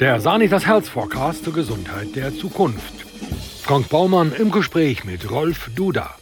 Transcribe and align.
Der 0.00 0.20
Sanitas 0.20 0.66
Health 0.66 0.88
Forecast 0.88 1.44
zur 1.44 1.52
Gesundheit 1.52 2.16
der 2.16 2.34
Zukunft. 2.34 2.94
Frank 3.62 3.88
Baumann 3.88 4.32
im 4.32 4.50
Gespräch 4.50 5.04
mit 5.04 5.30
Rolf 5.30 5.70
Duda. 5.74 6.14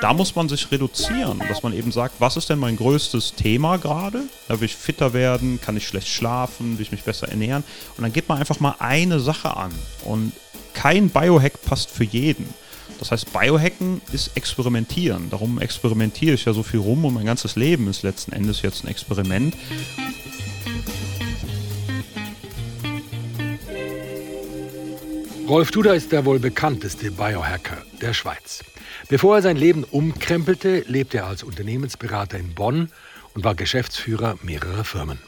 Da 0.00 0.12
muss 0.12 0.34
man 0.36 0.48
sich 0.48 0.70
reduzieren, 0.70 1.42
dass 1.48 1.62
man 1.62 1.72
eben 1.72 1.90
sagt, 1.90 2.16
was 2.20 2.36
ist 2.36 2.50
denn 2.50 2.58
mein 2.58 2.76
größtes 2.76 3.34
Thema 3.34 3.78
gerade? 3.78 4.22
Da 4.46 4.60
will 4.60 4.66
ich 4.66 4.76
fitter 4.76 5.12
werden, 5.12 5.60
kann 5.60 5.76
ich 5.76 5.88
schlecht 5.88 6.08
schlafen, 6.08 6.78
will 6.78 6.82
ich 6.82 6.92
mich 6.92 7.02
besser 7.02 7.28
ernähren? 7.28 7.64
Und 7.96 8.02
dann 8.02 8.12
geht 8.12 8.28
man 8.28 8.38
einfach 8.38 8.60
mal 8.60 8.76
eine 8.78 9.18
Sache 9.18 9.56
an. 9.56 9.72
Und 10.04 10.32
kein 10.74 11.08
Biohack 11.08 11.62
passt 11.64 11.90
für 11.90 12.04
jeden. 12.04 12.52
Das 12.98 13.10
heißt, 13.10 13.32
Biohacken 13.32 14.00
ist 14.12 14.36
experimentieren. 14.36 15.30
Darum 15.30 15.60
experimentiere 15.60 16.34
ich 16.34 16.44
ja 16.44 16.52
so 16.52 16.62
viel 16.62 16.80
rum 16.80 17.04
und 17.04 17.14
mein 17.14 17.26
ganzes 17.26 17.56
Leben 17.56 17.88
ist 17.88 18.02
letzten 18.02 18.32
Endes 18.32 18.62
jetzt 18.62 18.84
ein 18.84 18.88
Experiment. 18.88 19.54
Rolf 25.48 25.70
Duda 25.70 25.94
ist 25.94 26.12
der 26.12 26.26
wohl 26.26 26.38
bekannteste 26.38 27.10
Biohacker 27.10 27.78
der 28.02 28.12
Schweiz. 28.12 28.62
Bevor 29.08 29.36
er 29.36 29.42
sein 29.42 29.56
Leben 29.56 29.82
umkrempelte, 29.82 30.84
lebte 30.86 31.18
er 31.18 31.26
als 31.26 31.42
Unternehmensberater 31.42 32.36
in 32.38 32.54
Bonn 32.54 32.90
und 33.32 33.44
war 33.44 33.54
Geschäftsführer 33.54 34.36
mehrerer 34.42 34.84
Firmen. 34.84 35.18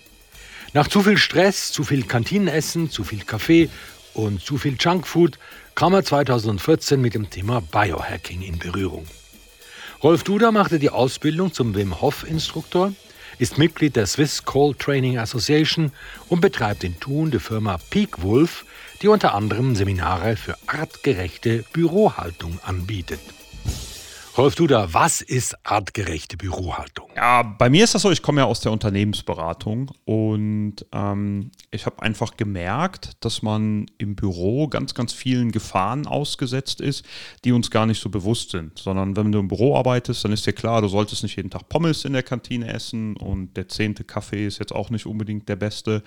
Nach 0.74 0.88
zu 0.88 1.00
viel 1.00 1.16
Stress, 1.16 1.72
zu 1.72 1.84
viel 1.84 2.02
Kantinenessen, 2.02 2.90
zu 2.90 3.02
viel 3.02 3.24
Kaffee 3.24 3.70
und 4.12 4.42
zu 4.42 4.58
viel 4.58 4.76
Junkfood 4.78 5.38
kam 5.74 5.94
er 5.94 6.04
2014 6.04 7.00
mit 7.00 7.14
dem 7.14 7.30
Thema 7.30 7.62
Biohacking 7.62 8.42
in 8.42 8.58
Berührung. 8.58 9.06
Rolf 10.02 10.22
Duda 10.22 10.52
machte 10.52 10.78
die 10.78 10.90
Ausbildung 10.90 11.54
zum 11.54 11.74
Wim 11.74 11.98
Hof 12.02 12.28
Instruktor, 12.28 12.92
ist 13.38 13.56
Mitglied 13.56 13.96
der 13.96 14.06
Swiss 14.06 14.44
Cold 14.44 14.78
Training 14.78 15.16
Association 15.16 15.92
und 16.28 16.42
betreibt 16.42 16.84
in 16.84 17.00
Thun 17.00 17.30
die 17.30 17.38
Firma 17.38 17.78
Peak 17.88 18.20
Wolf, 18.20 18.66
die 19.02 19.08
unter 19.08 19.34
anderem 19.34 19.74
Seminare 19.74 20.36
für 20.36 20.56
artgerechte 20.66 21.64
Bürohaltung 21.72 22.58
anbietet. 22.62 23.20
Rolf 24.36 24.54
Duda, 24.54 24.94
was 24.94 25.22
ist 25.22 25.56
artgerechte 25.66 26.36
Bürohaltung? 26.36 27.10
Ja, 27.16 27.42
bei 27.42 27.68
mir 27.68 27.82
ist 27.82 27.96
das 27.96 28.02
so, 28.02 28.12
ich 28.12 28.22
komme 28.22 28.42
ja 28.42 28.46
aus 28.46 28.60
der 28.60 28.70
Unternehmensberatung 28.70 29.90
und 30.04 30.76
ähm, 30.92 31.50
ich 31.72 31.84
habe 31.84 32.00
einfach 32.00 32.36
gemerkt, 32.36 33.16
dass 33.20 33.42
man 33.42 33.86
im 33.98 34.14
Büro 34.14 34.68
ganz, 34.68 34.94
ganz 34.94 35.12
vielen 35.12 35.50
Gefahren 35.50 36.06
ausgesetzt 36.06 36.80
ist, 36.80 37.04
die 37.44 37.50
uns 37.50 37.72
gar 37.72 37.86
nicht 37.86 38.00
so 38.00 38.08
bewusst 38.08 38.50
sind. 38.50 38.78
Sondern 38.78 39.16
wenn 39.16 39.32
du 39.32 39.40
im 39.40 39.48
Büro 39.48 39.76
arbeitest, 39.76 40.24
dann 40.24 40.32
ist 40.32 40.46
dir 40.46 40.52
klar, 40.52 40.80
du 40.80 40.88
solltest 40.88 41.24
nicht 41.24 41.36
jeden 41.36 41.50
Tag 41.50 41.68
Pommes 41.68 42.04
in 42.04 42.12
der 42.12 42.22
Kantine 42.22 42.72
essen 42.72 43.16
und 43.16 43.56
der 43.56 43.68
zehnte 43.68 44.04
Kaffee 44.04 44.46
ist 44.46 44.60
jetzt 44.60 44.72
auch 44.72 44.90
nicht 44.90 45.06
unbedingt 45.06 45.48
der 45.48 45.56
beste. 45.56 46.04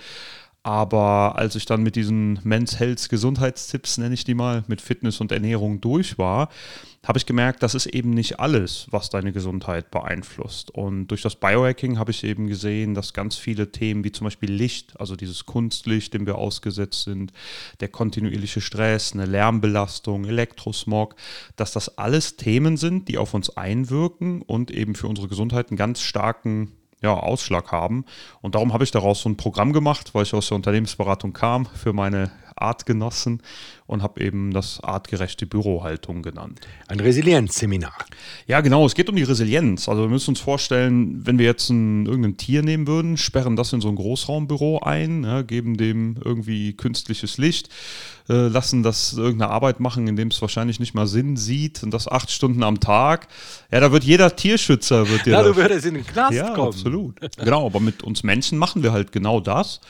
Aber 0.66 1.38
als 1.38 1.56
ich 1.56 1.66
dann 1.66 1.83
mit 1.83 1.97
diesen 1.97 2.39
Men's 2.44 2.80
Health 2.80 3.09
Gesundheitstipps, 3.09 3.97
nenne 3.97 4.14
ich 4.14 4.23
die 4.23 4.33
mal, 4.33 4.64
mit 4.67 4.80
Fitness 4.80 5.20
und 5.20 5.33
Ernährung 5.33 5.81
durch 5.81 6.17
war, 6.17 6.47
habe 7.05 7.17
ich 7.17 7.25
gemerkt, 7.25 7.61
das 7.64 7.75
ist 7.75 7.86
eben 7.88 8.11
nicht 8.11 8.39
alles, 8.39 8.88
was 8.89 9.09
deine 9.09 9.33
Gesundheit 9.33 9.92
beeinflusst. 9.92 10.72
Und 10.72 11.08
durch 11.08 11.22
das 11.22 11.36
Biohacking 11.36 12.00
habe 12.00 12.11
ich 12.11 12.23
eben 12.23 12.47
gesehen, 12.47 12.94
dass 12.94 13.11
ganz 13.11 13.36
viele 13.36 13.73
Themen 13.73 14.05
wie 14.05 14.14
zum 14.14 14.23
Beispiel 14.23 14.53
Licht, 14.53 14.97
also 15.02 15.17
dieses 15.17 15.45
Kunstlicht, 15.45 16.14
dem 16.14 16.25
wir 16.25 16.38
ausgesetzt 16.38 17.03
sind, 17.03 17.33
der 17.81 17.89
kontinuierliche 17.89 18.61
Stress, 18.61 19.11
eine 19.11 19.25
Lärmbelastung, 19.25 20.23
Elektrosmog, 20.23 21.16
dass 21.58 21.73
das 21.73 21.98
alles 21.98 22.38
Themen 22.38 22.77
sind, 22.77 23.09
die 23.09 23.17
auf 23.17 23.33
uns 23.33 23.50
einwirken 23.50 24.42
und 24.42 24.72
eben 24.72 24.95
für 24.95 25.08
unsere 25.08 25.27
Gesundheit 25.27 25.72
einen 25.72 25.77
ganz 25.77 26.02
starken 26.02 26.72
ja, 27.03 27.13
Ausschlag 27.13 27.71
haben. 27.71 28.05
Und 28.41 28.55
darum 28.55 28.73
habe 28.73 28.83
ich 28.83 28.91
daraus 28.91 29.21
so 29.21 29.29
ein 29.29 29.37
Programm 29.37 29.73
gemacht, 29.73 30.15
weil 30.15 30.23
ich 30.23 30.33
aus 30.33 30.47
der 30.47 30.55
Unternehmensberatung 30.55 31.33
kam 31.33 31.65
für 31.65 31.93
meine 31.93 32.31
Artgenossen 32.55 33.41
und 33.86 34.02
habe 34.02 34.21
eben 34.21 34.53
das 34.53 34.80
artgerechte 34.81 35.45
Bürohaltung 35.45 36.21
genannt. 36.21 36.61
Ein 36.87 36.99
Resilienzseminar. 36.99 37.93
Ja, 38.47 38.61
genau. 38.61 38.86
Es 38.86 38.95
geht 38.95 39.09
um 39.09 39.15
die 39.15 39.23
Resilienz. 39.23 39.89
Also 39.89 40.03
wir 40.03 40.09
müssen 40.09 40.31
uns 40.31 40.39
vorstellen, 40.39 41.25
wenn 41.25 41.37
wir 41.37 41.45
jetzt 41.45 41.69
ein, 41.69 42.05
irgendein 42.05 42.37
Tier 42.37 42.63
nehmen 42.63 42.87
würden, 42.87 43.17
sperren 43.17 43.55
das 43.55 43.73
in 43.73 43.81
so 43.81 43.89
ein 43.89 43.95
Großraumbüro 43.95 44.80
ein, 44.80 45.23
ja, 45.23 45.42
geben 45.42 45.77
dem 45.77 46.15
irgendwie 46.23 46.73
künstliches 46.73 47.37
Licht, 47.37 47.69
äh, 48.30 48.47
lassen 48.47 48.83
das 48.83 49.13
irgendeine 49.13 49.52
Arbeit 49.52 49.80
machen, 49.80 50.08
in 50.08 50.15
dem 50.15 50.30
es 50.30 50.42
wahrscheinlich 50.42 50.80
nicht 50.80 50.93
mal 50.93 51.08
Sinn 51.08 51.36
sieht 51.36 51.83
und 51.83 51.92
das 51.92 52.08
acht 52.08 52.31
Stunden 52.31 52.63
am 52.63 52.80
Tag. 52.80 53.27
Ja, 53.71 53.80
da 53.80 53.92
wird 53.92 54.03
jeder 54.03 54.36
Tierschützer 54.36 55.09
wird 55.09 55.25
dir. 55.25 55.33
Ja, 55.33 55.43
du 55.43 55.55
würdest 55.55 55.86
in 55.86 55.95
den 55.95 56.05
Knast 56.05 56.33
ja, 56.33 56.52
kommen. 56.52 56.69
Absolut. 56.69 57.19
Genau, 57.37 57.65
aber 57.65 57.80
mit 57.80 58.03
uns 58.03 58.23
Menschen 58.23 58.58
machen 58.58 58.83
wir 58.83 58.93
halt 58.93 59.11
genau 59.11 59.39
das. 59.39 59.81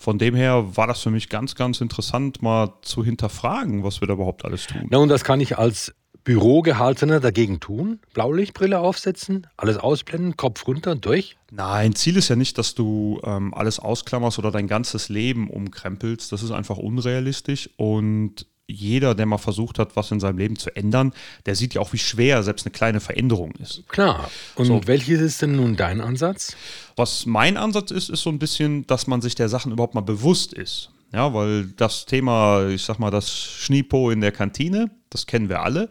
Von 0.00 0.16
dem 0.16 0.34
her 0.34 0.78
war 0.78 0.86
das 0.86 1.02
für 1.02 1.10
mich 1.10 1.28
ganz, 1.28 1.54
ganz 1.54 1.82
interessant, 1.82 2.40
mal 2.40 2.72
zu 2.80 3.04
hinterfragen, 3.04 3.84
was 3.84 4.00
wir 4.00 4.08
da 4.08 4.14
überhaupt 4.14 4.46
alles 4.46 4.66
tun. 4.66 4.86
Na, 4.88 4.96
und 4.96 5.10
das 5.10 5.24
kann 5.24 5.40
ich 5.40 5.58
als 5.58 5.94
Bürogehaltener 6.24 7.20
dagegen 7.20 7.60
tun? 7.60 8.00
Blaulichtbrille 8.14 8.78
aufsetzen, 8.78 9.46
alles 9.58 9.76
ausblenden, 9.76 10.38
Kopf 10.38 10.66
runter 10.66 10.92
und 10.92 11.04
durch? 11.04 11.36
Nein, 11.50 11.94
Ziel 11.94 12.16
ist 12.16 12.28
ja 12.28 12.36
nicht, 12.36 12.56
dass 12.56 12.74
du 12.74 13.20
ähm, 13.24 13.52
alles 13.52 13.78
ausklammerst 13.78 14.38
oder 14.38 14.50
dein 14.50 14.68
ganzes 14.68 15.10
Leben 15.10 15.50
umkrempelst. 15.50 16.32
Das 16.32 16.42
ist 16.42 16.50
einfach 16.50 16.78
unrealistisch. 16.78 17.68
Und 17.76 18.46
jeder, 18.70 19.14
der 19.14 19.26
mal 19.26 19.38
versucht 19.38 19.78
hat, 19.78 19.96
was 19.96 20.10
in 20.10 20.20
seinem 20.20 20.38
Leben 20.38 20.56
zu 20.56 20.74
ändern, 20.74 21.12
der 21.46 21.56
sieht 21.56 21.74
ja 21.74 21.80
auch, 21.80 21.92
wie 21.92 21.98
schwer 21.98 22.42
selbst 22.42 22.66
eine 22.66 22.72
kleine 22.72 23.00
Veränderung 23.00 23.52
ist. 23.52 23.86
Klar. 23.88 24.30
Und 24.54 24.66
so. 24.66 24.80
welches 24.86 25.20
ist 25.20 25.42
denn 25.42 25.56
nun 25.56 25.76
dein 25.76 26.00
Ansatz? 26.00 26.56
Was 26.96 27.26
mein 27.26 27.56
Ansatz 27.56 27.90
ist, 27.90 28.10
ist 28.10 28.22
so 28.22 28.30
ein 28.30 28.38
bisschen, 28.38 28.86
dass 28.86 29.06
man 29.06 29.20
sich 29.20 29.34
der 29.34 29.48
Sachen 29.48 29.72
überhaupt 29.72 29.94
mal 29.94 30.00
bewusst 30.00 30.52
ist. 30.52 30.90
Ja, 31.12 31.34
weil 31.34 31.66
das 31.76 32.06
Thema, 32.06 32.68
ich 32.68 32.82
sag 32.82 33.00
mal, 33.00 33.10
das 33.10 33.32
Schniepo 33.32 34.10
in 34.10 34.20
der 34.20 34.30
Kantine, 34.30 34.90
das 35.10 35.26
kennen 35.26 35.48
wir 35.48 35.62
alle. 35.62 35.88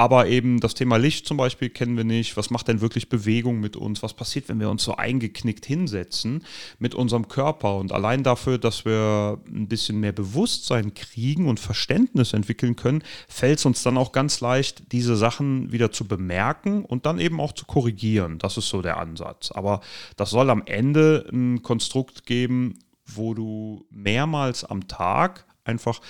Aber 0.00 0.28
eben 0.28 0.60
das 0.60 0.72
Thema 0.72 0.96
Licht 0.96 1.26
zum 1.26 1.36
Beispiel 1.36 1.68
kennen 1.68 1.94
wir 1.94 2.04
nicht. 2.04 2.38
Was 2.38 2.48
macht 2.48 2.68
denn 2.68 2.80
wirklich 2.80 3.10
Bewegung 3.10 3.60
mit 3.60 3.76
uns? 3.76 4.02
Was 4.02 4.14
passiert, 4.14 4.48
wenn 4.48 4.58
wir 4.58 4.70
uns 4.70 4.82
so 4.82 4.96
eingeknickt 4.96 5.66
hinsetzen 5.66 6.42
mit 6.78 6.94
unserem 6.94 7.28
Körper? 7.28 7.76
Und 7.76 7.92
allein 7.92 8.22
dafür, 8.22 8.56
dass 8.56 8.86
wir 8.86 9.42
ein 9.46 9.68
bisschen 9.68 10.00
mehr 10.00 10.12
Bewusstsein 10.12 10.94
kriegen 10.94 11.46
und 11.46 11.60
Verständnis 11.60 12.32
entwickeln 12.32 12.76
können, 12.76 13.02
fällt 13.28 13.58
es 13.58 13.66
uns 13.66 13.82
dann 13.82 13.98
auch 13.98 14.12
ganz 14.12 14.40
leicht, 14.40 14.90
diese 14.90 15.16
Sachen 15.16 15.70
wieder 15.70 15.92
zu 15.92 16.08
bemerken 16.08 16.82
und 16.86 17.04
dann 17.04 17.18
eben 17.18 17.38
auch 17.38 17.52
zu 17.52 17.66
korrigieren. 17.66 18.38
Das 18.38 18.56
ist 18.56 18.70
so 18.70 18.80
der 18.80 18.96
Ansatz. 18.96 19.50
Aber 19.52 19.82
das 20.16 20.30
soll 20.30 20.48
am 20.48 20.62
Ende 20.64 21.28
ein 21.30 21.62
Konstrukt 21.62 22.24
geben, 22.24 22.78
wo 23.04 23.34
du 23.34 23.84
mehrmals 23.90 24.64
am 24.64 24.88
Tag 24.88 25.44
einfach 25.64 26.00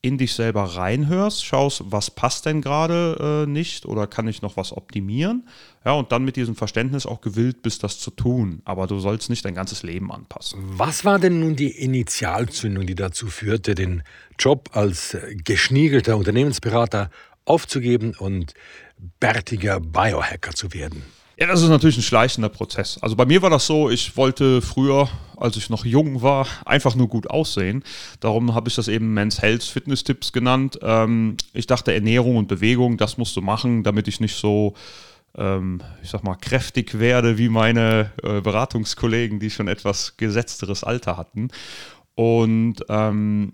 in 0.00 0.16
dich 0.16 0.34
selber 0.34 0.62
reinhörst, 0.62 1.44
schaust, 1.44 1.82
was 1.86 2.10
passt 2.10 2.46
denn 2.46 2.62
gerade 2.62 3.44
äh, 3.46 3.50
nicht 3.50 3.84
oder 3.84 4.06
kann 4.06 4.28
ich 4.28 4.42
noch 4.42 4.56
was 4.56 4.72
optimieren? 4.72 5.48
Ja, 5.84 5.92
und 5.92 6.12
dann 6.12 6.24
mit 6.24 6.36
diesem 6.36 6.54
Verständnis 6.54 7.04
auch 7.04 7.20
gewillt 7.20 7.62
bist, 7.62 7.82
das 7.82 7.98
zu 7.98 8.12
tun. 8.12 8.62
Aber 8.64 8.86
du 8.86 9.00
sollst 9.00 9.28
nicht 9.28 9.44
dein 9.44 9.54
ganzes 9.54 9.82
Leben 9.82 10.12
anpassen. 10.12 10.60
Was 10.62 11.04
war 11.04 11.18
denn 11.18 11.40
nun 11.40 11.56
die 11.56 11.70
Initialzündung, 11.70 12.86
die 12.86 12.94
dazu 12.94 13.26
führte, 13.26 13.74
den 13.74 14.02
Job 14.38 14.70
als 14.72 15.16
geschniegelter 15.44 16.16
Unternehmensberater 16.16 17.10
aufzugeben 17.44 18.14
und 18.18 18.54
bärtiger 19.18 19.80
Biohacker 19.80 20.52
zu 20.52 20.72
werden? 20.72 21.02
Ja, 21.40 21.46
das 21.46 21.62
ist 21.62 21.68
natürlich 21.68 21.96
ein 21.96 22.02
schleichender 22.02 22.48
Prozess. 22.48 22.98
Also 23.00 23.14
bei 23.14 23.24
mir 23.24 23.42
war 23.42 23.50
das 23.50 23.64
so, 23.64 23.90
ich 23.90 24.16
wollte 24.16 24.60
früher, 24.60 25.08
als 25.36 25.56
ich 25.56 25.70
noch 25.70 25.84
jung 25.84 26.20
war, 26.20 26.48
einfach 26.64 26.96
nur 26.96 27.06
gut 27.06 27.30
aussehen. 27.30 27.84
Darum 28.18 28.56
habe 28.56 28.68
ich 28.68 28.74
das 28.74 28.88
eben 28.88 29.14
Men's 29.14 29.40
Health 29.40 29.62
Fitness 29.62 30.02
Tipps 30.02 30.32
genannt. 30.32 30.80
Ähm, 30.82 31.36
ich 31.52 31.68
dachte, 31.68 31.94
Ernährung 31.94 32.34
und 32.34 32.48
Bewegung, 32.48 32.96
das 32.96 33.18
musst 33.18 33.36
du 33.36 33.40
machen, 33.40 33.84
damit 33.84 34.08
ich 34.08 34.18
nicht 34.18 34.34
so, 34.34 34.74
ähm, 35.36 35.80
ich 36.02 36.10
sag 36.10 36.24
mal, 36.24 36.34
kräftig 36.34 36.98
werde 36.98 37.38
wie 37.38 37.48
meine 37.48 38.10
äh, 38.24 38.40
Beratungskollegen, 38.40 39.38
die 39.38 39.50
schon 39.50 39.68
etwas 39.68 40.16
gesetzteres 40.16 40.82
Alter 40.82 41.16
hatten. 41.16 41.50
Und 42.16 42.84
ähm, 42.88 43.52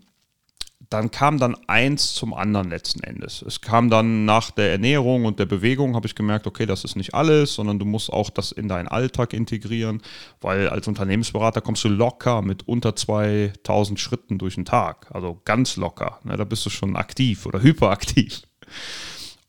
dann 0.95 1.11
kam 1.11 1.39
dann 1.39 1.57
eins 1.67 2.15
zum 2.15 2.35
anderen 2.35 2.71
letzten 2.71 3.03
Endes. 3.03 3.43
Es 3.43 3.61
kam 3.61 3.91
dann 3.91 4.25
nach 4.25 4.53
der 4.53 4.71
Ernährung 4.71 5.25
und 5.25 5.41
der 5.41 5.47
Bewegung, 5.47 5.97
habe 5.97 6.07
ich 6.07 6.15
gemerkt, 6.15 6.47
okay, 6.47 6.67
das 6.67 6.85
ist 6.85 6.95
nicht 6.95 7.15
alles, 7.15 7.55
sondern 7.55 7.81
du 7.81 7.85
musst 7.85 8.13
auch 8.13 8.31
das 8.31 8.53
in 8.53 8.69
deinen 8.69 8.87
Alltag 8.87 9.33
integrieren, 9.33 10.03
weil 10.41 10.69
als 10.69 10.87
Unternehmensberater 10.87 11.61
kommst 11.61 11.83
du 11.83 11.89
locker 11.89 12.43
mit 12.43 12.69
unter 12.69 12.95
2000 12.95 13.99
Schritten 13.99 14.39
durch 14.39 14.55
den 14.55 14.65
Tag, 14.65 15.09
also 15.13 15.41
ganz 15.45 15.77
locker. 15.77 16.21
Ne, 16.23 16.37
da 16.37 16.45
bist 16.45 16.65
du 16.65 16.71
schon 16.71 16.95
aktiv 16.95 17.45
oder 17.45 17.61
hyperaktiv. 17.61 18.43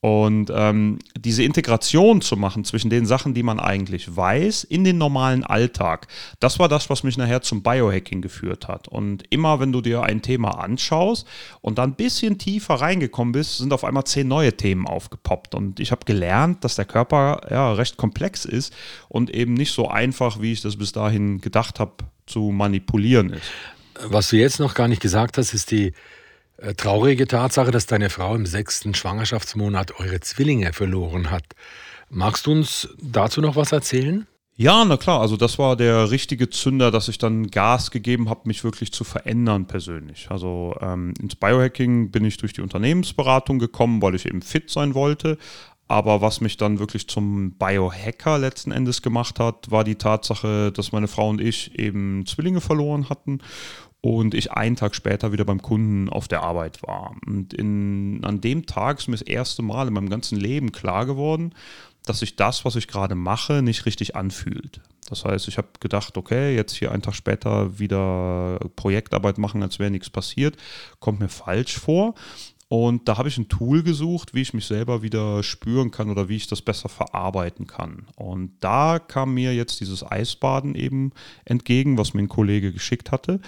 Und 0.05 0.51
ähm, 0.53 0.99
diese 1.17 1.41
Integration 1.41 2.21
zu 2.21 2.37
machen 2.37 2.63
zwischen 2.63 2.91
den 2.91 3.07
Sachen, 3.07 3.33
die 3.33 3.41
man 3.41 3.59
eigentlich 3.59 4.15
weiß, 4.15 4.63
in 4.63 4.83
den 4.83 4.99
normalen 4.99 5.43
Alltag, 5.43 6.05
das 6.39 6.59
war 6.59 6.69
das, 6.69 6.91
was 6.91 7.01
mich 7.01 7.17
nachher 7.17 7.41
zum 7.41 7.63
Biohacking 7.63 8.21
geführt 8.21 8.67
hat. 8.67 8.87
Und 8.87 9.23
immer, 9.31 9.59
wenn 9.59 9.71
du 9.71 9.81
dir 9.81 10.03
ein 10.03 10.21
Thema 10.21 10.59
anschaust 10.59 11.25
und 11.61 11.79
dann 11.79 11.89
ein 11.89 11.95
bisschen 11.95 12.37
tiefer 12.37 12.75
reingekommen 12.75 13.31
bist, 13.31 13.57
sind 13.57 13.73
auf 13.73 13.83
einmal 13.83 14.03
zehn 14.03 14.27
neue 14.27 14.55
Themen 14.55 14.85
aufgepoppt. 14.85 15.55
Und 15.55 15.79
ich 15.79 15.89
habe 15.89 16.05
gelernt, 16.05 16.63
dass 16.63 16.75
der 16.75 16.85
Körper 16.85 17.41
ja 17.49 17.73
recht 17.73 17.97
komplex 17.97 18.45
ist 18.45 18.75
und 19.09 19.31
eben 19.31 19.55
nicht 19.55 19.71
so 19.71 19.87
einfach, 19.87 20.39
wie 20.39 20.51
ich 20.51 20.61
das 20.61 20.75
bis 20.75 20.91
dahin 20.91 21.41
gedacht 21.41 21.79
habe, 21.79 21.93
zu 22.27 22.51
manipulieren 22.51 23.31
ist. 23.31 23.49
Was 24.07 24.29
du 24.29 24.37
jetzt 24.37 24.59
noch 24.59 24.75
gar 24.75 24.87
nicht 24.87 25.01
gesagt 25.01 25.39
hast, 25.39 25.55
ist 25.55 25.71
die 25.71 25.93
traurige 26.77 27.27
Tatsache, 27.27 27.71
dass 27.71 27.85
deine 27.85 28.09
Frau 28.09 28.35
im 28.35 28.45
sechsten 28.45 28.93
Schwangerschaftsmonat 28.93 29.99
eure 29.99 30.19
Zwillinge 30.19 30.73
verloren 30.73 31.31
hat. 31.31 31.43
Magst 32.09 32.45
du 32.45 32.51
uns 32.51 32.89
dazu 33.01 33.41
noch 33.41 33.55
was 33.55 33.71
erzählen? 33.71 34.27
Ja, 34.57 34.85
na 34.85 34.95
klar, 34.95 35.19
also 35.19 35.35
das 35.35 35.59
war 35.59 35.75
der 35.75 36.11
richtige 36.11 36.49
Zünder, 36.49 36.89
dass 36.89 37.09
ich 37.09 37.17
dann 37.17 37.47
Gas 37.47 37.91
gegeben 37.91 38.29
habe, 38.29 38.41
mich 38.45 38.63
wirklich 38.63 38.93
zu 38.93 39.03
verändern 39.03 39.67
persönlich. 39.67 40.27
Also 40.29 40.73
ähm, 40.79 41.13
ins 41.19 41.35
Biohacking 41.35 42.09
bin 42.09 42.23
ich 42.23 42.37
durch 42.37 42.53
die 42.53 42.61
Unternehmensberatung 42.61 43.59
gekommen, 43.59 44.01
weil 44.01 44.15
ich 44.15 44.25
eben 44.25 44.41
fit 44.41 44.69
sein 44.69 44.93
wollte. 44.93 45.37
Aber 45.89 46.21
was 46.21 46.39
mich 46.39 46.55
dann 46.55 46.79
wirklich 46.79 47.09
zum 47.09 47.51
Biohacker 47.57 48.39
letzten 48.39 48.71
Endes 48.71 49.01
gemacht 49.01 49.39
hat, 49.39 49.69
war 49.71 49.83
die 49.83 49.95
Tatsache, 49.95 50.71
dass 50.71 50.93
meine 50.93 51.09
Frau 51.09 51.29
und 51.29 51.41
ich 51.41 51.77
eben 51.77 52.25
Zwillinge 52.25 52.61
verloren 52.61 53.09
hatten 53.09 53.39
und 54.05 54.35
ich 54.35 54.51
einen 54.51 54.75
Tag 54.75 54.93
später 54.93 55.31
wieder 55.31 55.45
beim 55.45 55.63
Kunden 55.63 56.09
auf 56.09 56.27
der 56.27 56.43
Arbeit 56.43 56.83
war. 56.83 57.15
Und 57.25 57.55
in, 57.55 58.23
an 58.23 58.39
dem 58.39 58.67
Tag 58.67 58.99
ist 58.99 59.07
mir 59.07 59.17
das 59.17 59.23
erste 59.23 59.63
Mal 59.63 59.87
in 59.87 59.95
meinem 59.95 60.11
ganzen 60.11 60.39
Leben 60.39 60.71
klar 60.71 61.07
geworden, 61.07 61.55
dass 62.05 62.19
sich 62.19 62.35
das, 62.35 62.65
was 62.65 62.75
ich 62.75 62.87
gerade 62.87 63.15
mache, 63.15 63.63
nicht 63.63 63.87
richtig 63.87 64.15
anfühlt. 64.15 64.79
Das 65.09 65.25
heißt, 65.25 65.47
ich 65.47 65.57
habe 65.57 65.69
gedacht, 65.79 66.17
okay, 66.17 66.55
jetzt 66.55 66.75
hier 66.75 66.91
einen 66.91 67.01
Tag 67.01 67.15
später 67.15 67.79
wieder 67.79 68.59
Projektarbeit 68.75 69.39
machen, 69.39 69.63
als 69.63 69.79
wäre 69.79 69.89
nichts 69.89 70.11
passiert, 70.11 70.55
kommt 70.99 71.19
mir 71.19 71.27
falsch 71.27 71.79
vor. 71.79 72.13
Und 72.67 73.07
da 73.07 73.17
habe 73.17 73.29
ich 73.29 73.37
ein 73.37 73.47
Tool 73.47 73.83
gesucht, 73.83 74.33
wie 74.33 74.41
ich 74.41 74.53
mich 74.53 74.65
selber 74.65 75.03
wieder 75.03 75.43
spüren 75.43 75.91
kann 75.91 76.09
oder 76.09 76.29
wie 76.29 76.35
ich 76.35 76.47
das 76.47 76.61
besser 76.63 76.89
verarbeiten 76.89 77.67
kann. 77.67 78.07
Und 78.15 78.53
da 78.59 78.97
kam 78.97 79.35
mir 79.35 79.53
jetzt 79.53 79.79
dieses 79.81 80.03
Eisbaden 80.03 80.73
eben 80.73 81.11
entgegen, 81.45 81.97
was 81.97 82.13
mir 82.13 82.23
ein 82.23 82.29
Kollege 82.29 82.73
geschickt 82.73 83.11
hatte. 83.11 83.39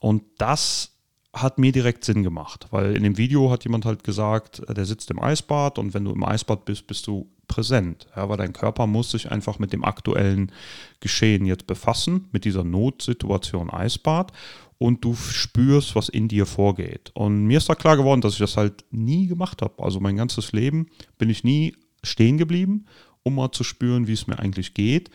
Und 0.00 0.22
das 0.38 0.92
hat 1.34 1.58
mir 1.58 1.72
direkt 1.72 2.04
Sinn 2.04 2.22
gemacht, 2.22 2.66
weil 2.70 2.94
in 2.96 3.02
dem 3.02 3.16
Video 3.16 3.50
hat 3.50 3.64
jemand 3.64 3.86
halt 3.86 4.04
gesagt, 4.04 4.62
der 4.68 4.84
sitzt 4.84 5.10
im 5.10 5.18
Eisbad 5.22 5.78
und 5.78 5.94
wenn 5.94 6.04
du 6.04 6.12
im 6.12 6.24
Eisbad 6.24 6.66
bist, 6.66 6.86
bist 6.86 7.06
du 7.06 7.30
präsent. 7.48 8.06
Ja, 8.14 8.28
weil 8.28 8.36
dein 8.36 8.52
Körper 8.52 8.86
muss 8.86 9.10
sich 9.10 9.30
einfach 9.30 9.58
mit 9.58 9.72
dem 9.72 9.84
aktuellen 9.84 10.52
Geschehen 11.00 11.46
jetzt 11.46 11.66
befassen, 11.66 12.28
mit 12.32 12.44
dieser 12.44 12.64
Notsituation 12.64 13.70
Eisbad 13.70 14.32
und 14.82 15.04
du 15.04 15.14
spürst, 15.14 15.94
was 15.94 16.08
in 16.08 16.26
dir 16.26 16.44
vorgeht. 16.44 17.12
Und 17.14 17.46
mir 17.46 17.58
ist 17.58 17.68
da 17.68 17.74
klar 17.74 17.96
geworden, 17.96 18.20
dass 18.20 18.32
ich 18.32 18.40
das 18.40 18.56
halt 18.56 18.84
nie 18.90 19.28
gemacht 19.28 19.62
habe. 19.62 19.82
Also 19.82 20.00
mein 20.00 20.16
ganzes 20.16 20.52
Leben 20.52 20.88
bin 21.18 21.30
ich 21.30 21.44
nie 21.44 21.76
stehen 22.02 22.36
geblieben, 22.36 22.86
um 23.22 23.36
mal 23.36 23.52
zu 23.52 23.62
spüren, 23.62 24.08
wie 24.08 24.12
es 24.12 24.26
mir 24.26 24.40
eigentlich 24.40 24.74
geht. 24.74 25.10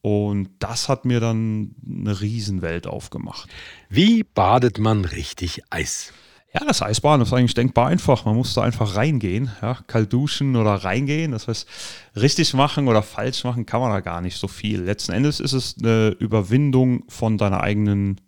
Und 0.00 0.48
das 0.58 0.88
hat 0.88 1.04
mir 1.04 1.20
dann 1.20 1.74
eine 1.86 2.22
Riesenwelt 2.22 2.86
aufgemacht. 2.86 3.50
Wie 3.90 4.22
badet 4.22 4.78
man 4.78 5.04
richtig 5.04 5.62
Eis? 5.68 6.14
Ja, 6.54 6.64
das 6.66 6.82
Eisbaden 6.82 7.24
ist 7.24 7.32
eigentlich 7.32 7.54
denkbar 7.54 7.88
einfach. 7.88 8.24
Man 8.24 8.34
muss 8.34 8.54
da 8.54 8.62
einfach 8.62 8.96
reingehen, 8.96 9.50
ja, 9.60 9.78
kalt 9.86 10.12
duschen 10.12 10.56
oder 10.56 10.72
reingehen. 10.76 11.32
Das 11.32 11.46
heißt, 11.46 11.68
richtig 12.16 12.54
machen 12.54 12.88
oder 12.88 13.02
falsch 13.02 13.44
machen 13.44 13.66
kann 13.66 13.82
man 13.82 13.90
da 13.90 14.00
gar 14.00 14.20
nicht 14.20 14.36
so 14.36 14.48
viel. 14.48 14.80
Letzten 14.80 15.12
Endes 15.12 15.38
ist 15.38 15.52
es 15.52 15.76
eine 15.78 16.16
Überwindung 16.18 17.04
von 17.08 17.38
deiner 17.38 17.60
eigenen, 17.60 18.20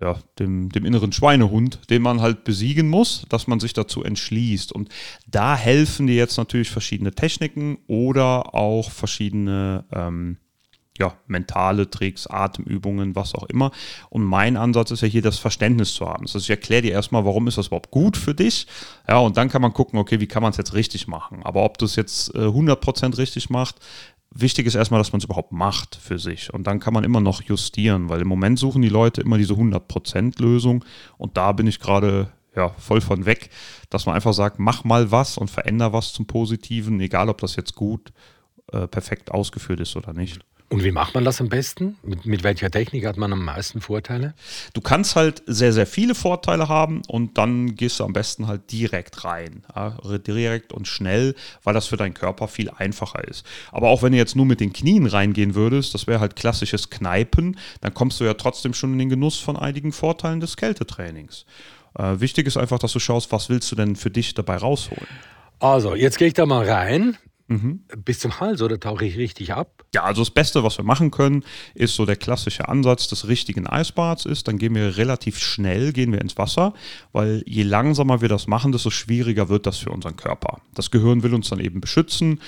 ja, 0.00 0.18
dem, 0.38 0.70
dem 0.70 0.86
inneren 0.86 1.12
Schweinehund, 1.12 1.80
den 1.90 2.02
man 2.02 2.20
halt 2.20 2.44
besiegen 2.44 2.88
muss, 2.88 3.26
dass 3.28 3.46
man 3.46 3.60
sich 3.60 3.74
dazu 3.74 4.02
entschließt. 4.02 4.72
Und 4.72 4.88
da 5.26 5.56
helfen 5.56 6.06
dir 6.06 6.16
jetzt 6.16 6.38
natürlich 6.38 6.70
verschiedene 6.70 7.12
Techniken 7.12 7.78
oder 7.86 8.54
auch 8.54 8.90
verschiedene 8.90 9.84
ähm, 9.92 10.38
ja, 10.98 11.14
mentale 11.26 11.88
Tricks, 11.90 12.26
Atemübungen, 12.26 13.16
was 13.16 13.34
auch 13.34 13.44
immer. 13.44 13.72
Und 14.10 14.22
mein 14.22 14.56
Ansatz 14.56 14.90
ist 14.90 15.00
ja 15.00 15.08
hier 15.08 15.22
das 15.22 15.38
Verständnis 15.38 15.94
zu 15.94 16.06
haben. 16.06 16.26
Das 16.26 16.34
heißt, 16.34 16.44
ich 16.44 16.50
erkläre 16.50 16.82
dir 16.82 16.92
erstmal, 16.92 17.24
warum 17.24 17.48
ist 17.48 17.58
das 17.58 17.68
überhaupt 17.68 17.90
gut 17.90 18.16
für 18.16 18.34
dich. 18.34 18.66
Ja, 19.08 19.18
und 19.18 19.36
dann 19.36 19.48
kann 19.48 19.62
man 19.62 19.72
gucken, 19.72 19.98
okay, 19.98 20.20
wie 20.20 20.26
kann 20.26 20.42
man 20.42 20.50
es 20.50 20.58
jetzt 20.58 20.74
richtig 20.74 21.08
machen. 21.08 21.42
Aber 21.42 21.64
ob 21.64 21.78
du 21.78 21.86
es 21.86 21.96
jetzt 21.96 22.34
äh, 22.34 22.38
100% 22.38 23.16
richtig 23.16 23.48
macht, 23.50 23.76
wichtig 24.30 24.66
ist 24.66 24.74
erstmal, 24.74 25.00
dass 25.00 25.12
man 25.12 25.18
es 25.18 25.24
überhaupt 25.24 25.52
macht 25.52 25.96
für 25.96 26.18
sich. 26.18 26.52
Und 26.52 26.66
dann 26.66 26.80
kann 26.80 26.94
man 26.94 27.04
immer 27.04 27.20
noch 27.20 27.42
justieren, 27.42 28.08
weil 28.08 28.20
im 28.20 28.28
Moment 28.28 28.58
suchen 28.58 28.82
die 28.82 28.88
Leute 28.88 29.20
immer 29.20 29.38
diese 29.38 29.54
100% 29.54 30.40
Lösung. 30.40 30.84
Und 31.18 31.36
da 31.36 31.52
bin 31.52 31.66
ich 31.66 31.80
gerade 31.80 32.32
ja, 32.54 32.70
voll 32.78 33.00
von 33.00 33.26
weg, 33.26 33.50
dass 33.90 34.06
man 34.06 34.14
einfach 34.14 34.34
sagt, 34.34 34.58
mach 34.58 34.84
mal 34.84 35.10
was 35.10 35.38
und 35.38 35.50
veränder 35.50 35.92
was 35.92 36.12
zum 36.12 36.26
Positiven, 36.26 37.00
egal 37.00 37.28
ob 37.28 37.40
das 37.40 37.56
jetzt 37.56 37.74
gut, 37.74 38.12
äh, 38.72 38.86
perfekt 38.88 39.30
ausgeführt 39.30 39.80
ist 39.80 39.96
oder 39.96 40.12
nicht. 40.12 40.40
Und 40.72 40.84
wie 40.84 40.92
macht 40.92 41.14
man 41.14 41.24
das 41.24 41.40
am 41.40 41.48
besten? 41.48 41.96
Mit, 42.04 42.26
mit, 42.26 42.44
welcher 42.44 42.70
Technik 42.70 43.04
hat 43.04 43.16
man 43.16 43.32
am 43.32 43.44
meisten 43.44 43.80
Vorteile? 43.80 44.34
Du 44.72 44.80
kannst 44.80 45.16
halt 45.16 45.42
sehr, 45.46 45.72
sehr 45.72 45.86
viele 45.86 46.14
Vorteile 46.14 46.68
haben 46.68 47.02
und 47.08 47.38
dann 47.38 47.74
gehst 47.74 47.98
du 47.98 48.04
am 48.04 48.12
besten 48.12 48.46
halt 48.46 48.70
direkt 48.70 49.24
rein. 49.24 49.64
Ja, 49.74 49.98
direkt 50.18 50.72
und 50.72 50.86
schnell, 50.86 51.34
weil 51.64 51.74
das 51.74 51.88
für 51.88 51.96
deinen 51.96 52.14
Körper 52.14 52.46
viel 52.46 52.70
einfacher 52.70 53.26
ist. 53.26 53.44
Aber 53.72 53.88
auch 53.88 54.04
wenn 54.04 54.12
du 54.12 54.18
jetzt 54.18 54.36
nur 54.36 54.46
mit 54.46 54.60
den 54.60 54.72
Knien 54.72 55.06
reingehen 55.06 55.56
würdest, 55.56 55.92
das 55.92 56.06
wäre 56.06 56.20
halt 56.20 56.36
klassisches 56.36 56.88
Kneipen, 56.88 57.58
dann 57.80 57.92
kommst 57.92 58.20
du 58.20 58.24
ja 58.24 58.34
trotzdem 58.34 58.72
schon 58.72 58.92
in 58.92 59.00
den 59.00 59.08
Genuss 59.08 59.40
von 59.40 59.56
einigen 59.56 59.90
Vorteilen 59.90 60.38
des 60.38 60.56
Kältetrainings. 60.56 61.46
Äh, 61.98 62.20
wichtig 62.20 62.46
ist 62.46 62.56
einfach, 62.56 62.78
dass 62.78 62.92
du 62.92 63.00
schaust, 63.00 63.32
was 63.32 63.48
willst 63.48 63.72
du 63.72 63.74
denn 63.74 63.96
für 63.96 64.12
dich 64.12 64.34
dabei 64.34 64.58
rausholen. 64.58 65.08
Also, 65.58 65.96
jetzt 65.96 66.16
gehe 66.16 66.28
ich 66.28 66.34
da 66.34 66.46
mal 66.46 66.64
rein. 66.68 67.18
Mhm. 67.50 67.80
Bis 68.04 68.20
zum 68.20 68.38
Hals 68.38 68.62
oder 68.62 68.78
tauche 68.78 69.04
ich 69.04 69.16
richtig 69.16 69.52
ab? 69.52 69.84
Ja, 69.92 70.04
also 70.04 70.22
das 70.22 70.30
Beste, 70.30 70.62
was 70.62 70.78
wir 70.78 70.84
machen 70.84 71.10
können, 71.10 71.42
ist 71.74 71.96
so 71.96 72.06
der 72.06 72.14
klassische 72.14 72.68
Ansatz 72.68 73.08
des 73.08 73.26
richtigen 73.26 73.66
Eisbads 73.66 74.24
ist. 74.24 74.46
Dann 74.46 74.56
gehen 74.56 74.76
wir 74.76 74.96
relativ 74.96 75.36
schnell, 75.36 75.92
gehen 75.92 76.12
wir 76.12 76.20
ins 76.20 76.38
Wasser, 76.38 76.74
weil 77.10 77.42
je 77.46 77.64
langsamer 77.64 78.20
wir 78.20 78.28
das 78.28 78.46
machen, 78.46 78.70
desto 78.70 78.90
schwieriger 78.90 79.48
wird 79.48 79.66
das 79.66 79.78
für 79.78 79.90
unseren 79.90 80.14
Körper. 80.14 80.60
Das 80.74 80.92
Gehirn 80.92 81.24
will 81.24 81.34
uns 81.34 81.48
dann 81.48 81.58
eben 81.58 81.80
beschützen 81.80 82.38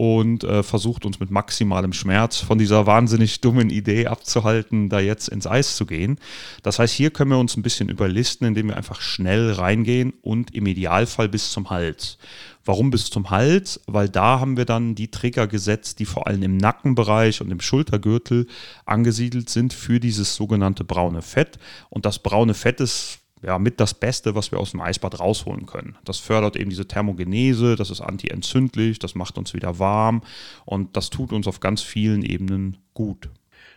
und 0.00 0.44
äh, 0.44 0.62
versucht 0.62 1.04
uns 1.04 1.20
mit 1.20 1.30
maximalem 1.30 1.92
Schmerz 1.92 2.38
von 2.38 2.56
dieser 2.56 2.86
wahnsinnig 2.86 3.42
dummen 3.42 3.68
Idee 3.68 4.06
abzuhalten, 4.06 4.88
da 4.88 4.98
jetzt 4.98 5.28
ins 5.28 5.46
Eis 5.46 5.76
zu 5.76 5.84
gehen. 5.84 6.18
Das 6.62 6.78
heißt, 6.78 6.94
hier 6.94 7.10
können 7.10 7.32
wir 7.32 7.36
uns 7.36 7.54
ein 7.54 7.62
bisschen 7.62 7.90
überlisten, 7.90 8.46
indem 8.46 8.68
wir 8.68 8.78
einfach 8.78 9.02
schnell 9.02 9.52
reingehen 9.52 10.14
und 10.22 10.54
im 10.54 10.64
Idealfall 10.64 11.28
bis 11.28 11.50
zum 11.50 11.68
Hals. 11.68 12.16
Warum 12.64 12.90
bis 12.90 13.10
zum 13.10 13.28
Hals? 13.28 13.78
Weil 13.86 14.08
da 14.08 14.40
haben 14.40 14.56
wir 14.56 14.64
dann 14.64 14.94
die 14.94 15.10
Trigger 15.10 15.46
gesetzt, 15.46 15.98
die 15.98 16.06
vor 16.06 16.26
allem 16.26 16.42
im 16.44 16.56
Nackenbereich 16.56 17.42
und 17.42 17.50
im 17.50 17.60
Schultergürtel 17.60 18.46
angesiedelt 18.86 19.50
sind 19.50 19.74
für 19.74 20.00
dieses 20.00 20.34
sogenannte 20.34 20.82
braune 20.82 21.20
Fett. 21.20 21.58
Und 21.90 22.06
das 22.06 22.20
braune 22.20 22.54
Fett 22.54 22.80
ist 22.80 23.19
ja, 23.42 23.58
mit 23.58 23.80
das 23.80 23.94
Beste, 23.94 24.34
was 24.34 24.52
wir 24.52 24.58
aus 24.58 24.72
dem 24.72 24.80
Eisbad 24.80 25.18
rausholen 25.20 25.66
können. 25.66 25.96
Das 26.04 26.18
fördert 26.18 26.56
eben 26.56 26.70
diese 26.70 26.86
Thermogenese, 26.86 27.76
das 27.76 27.90
ist 27.90 28.00
antientzündlich, 28.00 28.98
das 28.98 29.14
macht 29.14 29.38
uns 29.38 29.54
wieder 29.54 29.78
warm 29.78 30.22
und 30.64 30.96
das 30.96 31.10
tut 31.10 31.32
uns 31.32 31.46
auf 31.46 31.60
ganz 31.60 31.82
vielen 31.82 32.22
Ebenen 32.22 32.78
gut. 32.94 33.30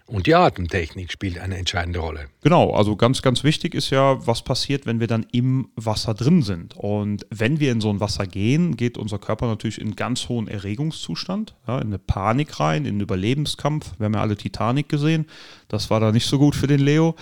Und 0.06 0.28
die 0.28 0.36
Atemtechnik 0.36 1.14
spielt 1.14 1.40
eine 1.40 1.58
entscheidende 1.58 2.00
Rolle. 2.00 2.28
Genau, 2.42 2.74
also 2.74 2.98
ganz, 2.98 3.22
ganz 3.22 3.46
wichtig 3.46 3.74
ist 3.74 3.90
ja, 3.90 4.28
was 4.28 4.42
passiert, 4.42 4.86
wenn 4.86 5.00
wir 5.00 5.08
dann 5.08 5.26
im 5.32 5.70
Wasser 5.78 6.14
drin 6.14 6.42
sind. 6.42 6.76
Und 6.76 7.26
wenn 7.30 7.62
wir 7.62 7.72
in 7.72 7.80
so 7.80 7.90
ein 7.90 8.02
Wasser 8.02 8.28
gehen, 8.28 8.76
geht 8.76 8.98
unser 8.98 9.18
Körper 9.18 9.48
natürlich 9.48 9.80
in 9.80 9.96
ganz 9.96 10.28
hohen 10.28 10.50
Erregungszustand, 10.50 11.56
ja, 11.68 11.80
in 11.80 11.88
eine 11.88 12.00
Panik 12.00 12.60
rein, 12.60 12.84
in 12.84 12.96
einen 12.96 13.02
Überlebenskampf. 13.02 13.94
Wir 13.98 14.06
haben 14.06 14.14
ja 14.14 14.22
alle 14.22 14.36
Titanic 14.36 14.90
gesehen. 14.90 15.26
Das 15.70 15.90
war 15.90 16.02
da 16.02 16.12
nicht 16.12 16.28
so 16.28 16.38
gut 16.38 16.56
für 16.56 16.68
den 16.68 16.82
Leo. 16.82 17.16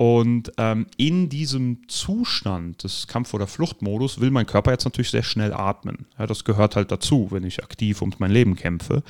Und 0.00 0.52
ähm, 0.56 0.86
in 0.96 1.28
diesem 1.28 1.86
Zustand 1.86 2.84
des 2.84 3.06
Kampf- 3.06 3.34
oder 3.34 3.46
Fluchtmodus 3.46 4.18
will 4.18 4.30
mein 4.30 4.46
Körper 4.46 4.70
jetzt 4.70 4.86
natürlich 4.86 5.10
sehr 5.10 5.22
schnell 5.22 5.52
atmen. 5.52 6.06
Ja, 6.18 6.26
das 6.26 6.44
gehört 6.44 6.74
halt 6.74 6.90
dazu, 6.90 7.26
wenn 7.32 7.44
ich 7.44 7.62
aktiv 7.62 8.00
um 8.00 8.10
mein 8.16 8.30
Leben 8.30 8.56
kämpfe. 8.56 9.02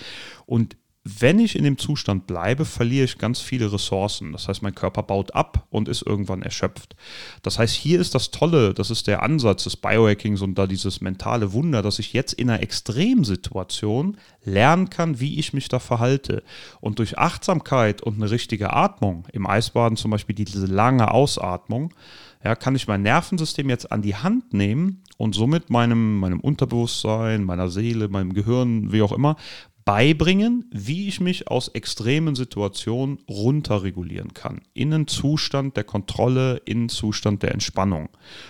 Und 0.46 0.76
wenn 1.02 1.38
ich 1.38 1.56
in 1.56 1.64
dem 1.64 1.78
Zustand 1.78 2.26
bleibe, 2.26 2.66
verliere 2.66 3.06
ich 3.06 3.16
ganz 3.16 3.40
viele 3.40 3.72
Ressourcen. 3.72 4.32
Das 4.32 4.48
heißt, 4.48 4.62
mein 4.62 4.74
Körper 4.74 5.02
baut 5.02 5.34
ab 5.34 5.66
und 5.70 5.88
ist 5.88 6.02
irgendwann 6.02 6.42
erschöpft. 6.42 6.94
Das 7.42 7.58
heißt, 7.58 7.74
hier 7.74 7.98
ist 7.98 8.14
das 8.14 8.30
Tolle, 8.30 8.74
das 8.74 8.90
ist 8.90 9.06
der 9.06 9.22
Ansatz 9.22 9.64
des 9.64 9.76
Biohackings 9.76 10.42
und 10.42 10.56
da 10.56 10.66
dieses 10.66 11.00
mentale 11.00 11.54
Wunder, 11.54 11.80
dass 11.80 12.00
ich 12.00 12.12
jetzt 12.12 12.34
in 12.34 12.50
einer 12.50 12.62
Extremsituation 12.62 14.18
lernen 14.44 14.90
kann, 14.90 15.20
wie 15.20 15.38
ich 15.38 15.54
mich 15.54 15.68
da 15.68 15.78
verhalte. 15.78 16.42
Und 16.80 16.98
durch 16.98 17.16
Achtsamkeit 17.16 18.02
und 18.02 18.16
eine 18.16 18.30
richtige 18.30 18.74
Atmung, 18.74 19.26
im 19.32 19.46
Eisbaden 19.46 19.96
zum 19.96 20.10
Beispiel 20.10 20.34
diese 20.34 20.66
lange 20.66 21.10
Ausatmung, 21.10 21.94
ja, 22.42 22.54
kann 22.54 22.74
ich 22.74 22.88
mein 22.88 23.02
Nervensystem 23.02 23.68
jetzt 23.68 23.92
an 23.92 24.00
die 24.00 24.16
Hand 24.16 24.54
nehmen 24.54 25.02
und 25.18 25.34
somit 25.34 25.68
meinem, 25.68 26.18
meinem 26.18 26.40
Unterbewusstsein, 26.40 27.44
meiner 27.44 27.68
Seele, 27.68 28.08
meinem 28.08 28.32
Gehirn, 28.32 28.92
wie 28.92 29.02
auch 29.02 29.12
immer, 29.12 29.36
beibringen, 29.84 30.68
wie 30.72 31.08
ich 31.08 31.20
mich 31.20 31.48
aus 31.48 31.68
extremen 31.68 32.34
Situationen 32.34 33.18
runterregulieren 33.28 34.34
kann. 34.34 34.60
In 34.74 34.92
einen 34.92 35.06
Zustand 35.06 35.76
der 35.76 35.84
Kontrolle, 35.84 36.60
in 36.64 36.78
einen 36.78 36.88
Zustand 36.88 37.42
der 37.42 37.52
Entspannung. 37.52 38.08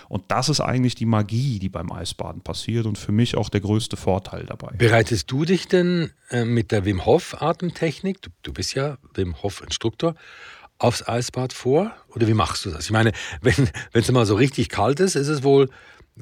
Und 0.09 0.25
das 0.29 0.49
ist 0.49 0.59
eigentlich 0.59 0.95
die 0.95 1.05
Magie, 1.05 1.59
die 1.59 1.69
beim 1.69 1.91
Eisbaden 1.91 2.41
passiert 2.41 2.85
und 2.85 2.97
für 2.97 3.11
mich 3.11 3.37
auch 3.37 3.49
der 3.49 3.61
größte 3.61 3.97
Vorteil 3.97 4.45
dabei. 4.45 4.73
Bereitest 4.77 5.31
du 5.31 5.45
dich 5.45 5.67
denn 5.67 6.11
äh, 6.29 6.45
mit 6.45 6.71
der 6.71 6.85
Wim 6.85 7.05
Hof 7.05 7.41
Atemtechnik, 7.41 8.21
du, 8.21 8.29
du 8.43 8.53
bist 8.53 8.75
ja 8.75 8.97
Wim 9.13 9.41
Hof 9.41 9.61
Instruktor, 9.61 10.15
aufs 10.77 11.07
Eisbad 11.07 11.53
vor? 11.53 11.91
Oder 12.09 12.27
wie 12.27 12.33
machst 12.33 12.65
du 12.65 12.71
das? 12.71 12.85
Ich 12.85 12.91
meine, 12.91 13.11
wenn 13.41 13.69
es 13.93 14.11
mal 14.11 14.25
so 14.25 14.35
richtig 14.35 14.69
kalt 14.69 14.99
ist, 14.99 15.15
ist 15.15 15.27
es 15.27 15.43
wohl 15.43 15.69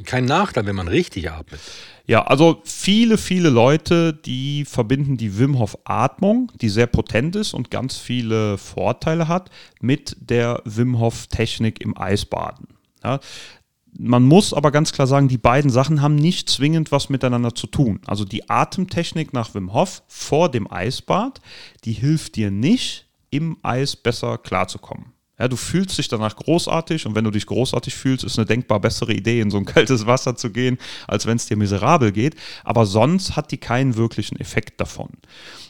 kein 0.06 0.26
Nachteil, 0.26 0.66
wenn 0.66 0.76
man 0.76 0.88
richtig 0.88 1.32
atmet. 1.32 1.60
Ja, 2.06 2.24
also 2.24 2.62
viele, 2.64 3.18
viele 3.18 3.50
Leute, 3.50 4.14
die 4.14 4.66
verbinden 4.66 5.18
die 5.18 5.38
Wim 5.38 5.60
Hof 5.60 5.78
Atmung, 5.84 6.52
die 6.62 6.70
sehr 6.70 6.88
potent 6.88 7.36
ist 7.36 7.54
und 7.54 7.70
ganz 7.72 7.98
viele 7.98 8.58
Vorteile 8.58 9.28
hat, 9.28 9.50
mit 9.82 10.16
der 10.20 10.62
Wim 10.66 11.00
Hof 11.00 11.28
Technik 11.28 11.82
im 11.82 11.98
Eisbaden. 11.98 12.68
Ja, 13.04 13.20
man 13.98 14.24
muss 14.24 14.54
aber 14.54 14.72
ganz 14.72 14.92
klar 14.92 15.08
sagen, 15.08 15.28
die 15.28 15.38
beiden 15.38 15.72
Sachen 15.72 16.02
haben 16.02 16.16
nicht 16.16 16.50
zwingend 16.50 16.92
was 16.92 17.10
miteinander 17.10 17.56
zu 17.56 17.68
tun. 17.68 18.00
Also 18.06 18.26
die 18.26 18.50
Atemtechnik 18.50 19.34
nach 19.34 19.54
Wim 19.54 19.74
Hof 19.74 20.04
vor 20.08 20.50
dem 20.50 20.72
Eisbad, 20.72 21.42
die 21.86 21.94
hilft 21.94 22.36
dir 22.36 22.52
nicht, 22.52 23.08
im 23.32 23.58
Eis 23.62 23.96
besser 23.96 24.38
klarzukommen. 24.38 25.14
Ja, 25.40 25.48
du 25.48 25.56
fühlst 25.56 25.98
dich 25.98 26.10
danach 26.10 26.36
großartig 26.36 27.06
und 27.06 27.16
wenn 27.16 27.24
du 27.24 27.32
dich 27.32 27.46
großartig 27.46 27.96
fühlst, 27.96 28.24
ist 28.26 28.38
eine 28.38 28.46
denkbar 28.46 28.80
bessere 28.80 29.14
Idee, 29.14 29.40
in 29.40 29.50
so 29.50 29.58
ein 29.58 29.66
kaltes 29.66 30.06
Wasser 30.06 30.36
zu 30.36 30.52
gehen, 30.52 30.78
als 31.08 31.26
wenn 31.26 31.38
es 31.38 31.46
dir 31.46 31.58
miserabel 31.58 32.12
geht. 32.12 32.36
Aber 32.64 32.86
sonst 32.86 33.36
hat 33.36 33.52
die 33.52 33.58
keinen 33.58 33.96
wirklichen 33.96 34.40
Effekt 34.40 34.82
davon. 34.82 35.10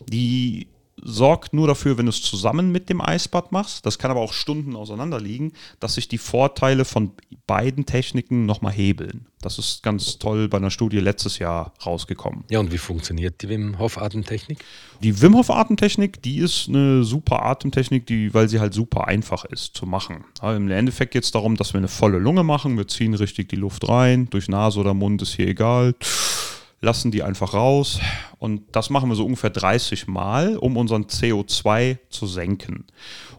Die 0.08 0.68
sorgt 1.04 1.54
nur 1.54 1.68
dafür, 1.68 1.98
wenn 1.98 2.06
du 2.06 2.12
es 2.12 2.22
zusammen 2.22 2.72
mit 2.72 2.90
dem 2.90 3.02
Eisbad 3.02 3.52
machst. 3.52 3.86
Das 3.86 3.98
kann 4.00 4.12
aber 4.12 4.20
auch 4.20 4.34
Stunden 4.34 4.76
auseinander 4.76 5.20
liegen, 5.20 5.54
dass 5.80 5.96
sich 5.96 6.08
die 6.08 6.18
Vorteile 6.18 6.86
von 6.86 7.12
beiden 7.48 7.86
Techniken 7.86 8.46
nochmal 8.46 8.74
hebeln. 8.74 9.26
Das 9.42 9.58
ist 9.58 9.84
ganz 9.84 10.20
toll 10.20 10.50
bei 10.50 10.58
einer 10.58 10.70
Studie 10.70 11.00
letztes 11.00 11.40
Jahr 11.40 11.74
rausgekommen. 11.86 12.44
Ja, 12.50 12.60
und 12.60 12.74
wie 12.74 12.78
funktioniert 12.78 13.42
die 13.42 13.50
Wim 13.50 13.80
Hof 13.80 13.98
Atemtechnik? 13.98 14.60
Die 15.02 15.22
Wim 15.22 15.36
Hof 15.36 15.50
Atemtechnik, 15.50 16.22
die 16.22 16.40
ist 16.40 16.68
eine 16.68 17.04
super 17.04 17.46
Atemtechnik, 17.46 18.06
die, 18.06 18.34
weil 18.34 18.50
sie 18.50 18.60
halt 18.60 18.74
super 18.74 19.08
einfach 19.08 19.46
ist 19.46 19.78
zu 19.78 19.86
machen. 19.86 20.26
Aber 20.40 20.58
Im 20.58 20.70
Endeffekt 20.70 21.14
geht 21.14 21.24
es 21.24 21.32
darum, 21.32 21.56
dass 21.56 21.74
wir 21.74 21.78
eine 21.78 21.88
volle 21.88 22.20
Lunge 22.20 22.44
machen. 22.44 22.78
Wir 22.78 22.88
ziehen 22.88 23.14
richtig 23.14 23.48
die 23.48 23.56
Luft 23.56 23.88
rein, 23.88 24.30
durch 24.30 24.50
Nase 24.50 24.80
oder 24.80 24.94
Mund 24.94 25.22
ist 25.22 25.36
hier 25.36 25.48
egal 25.48 25.96
lassen 26.82 27.12
die 27.12 27.24
einfach 27.24 27.54
raus. 27.54 28.00
Und 28.38 28.62
das 28.72 28.90
machen 28.90 29.10
wir 29.10 29.16
so 29.16 29.26
ungefähr 29.26 29.50
30 29.50 30.08
Mal, 30.08 30.58
um 30.58 30.78
unseren 30.78 31.06
CO2 31.06 31.98
zu 32.10 32.26
senken. 32.26 32.86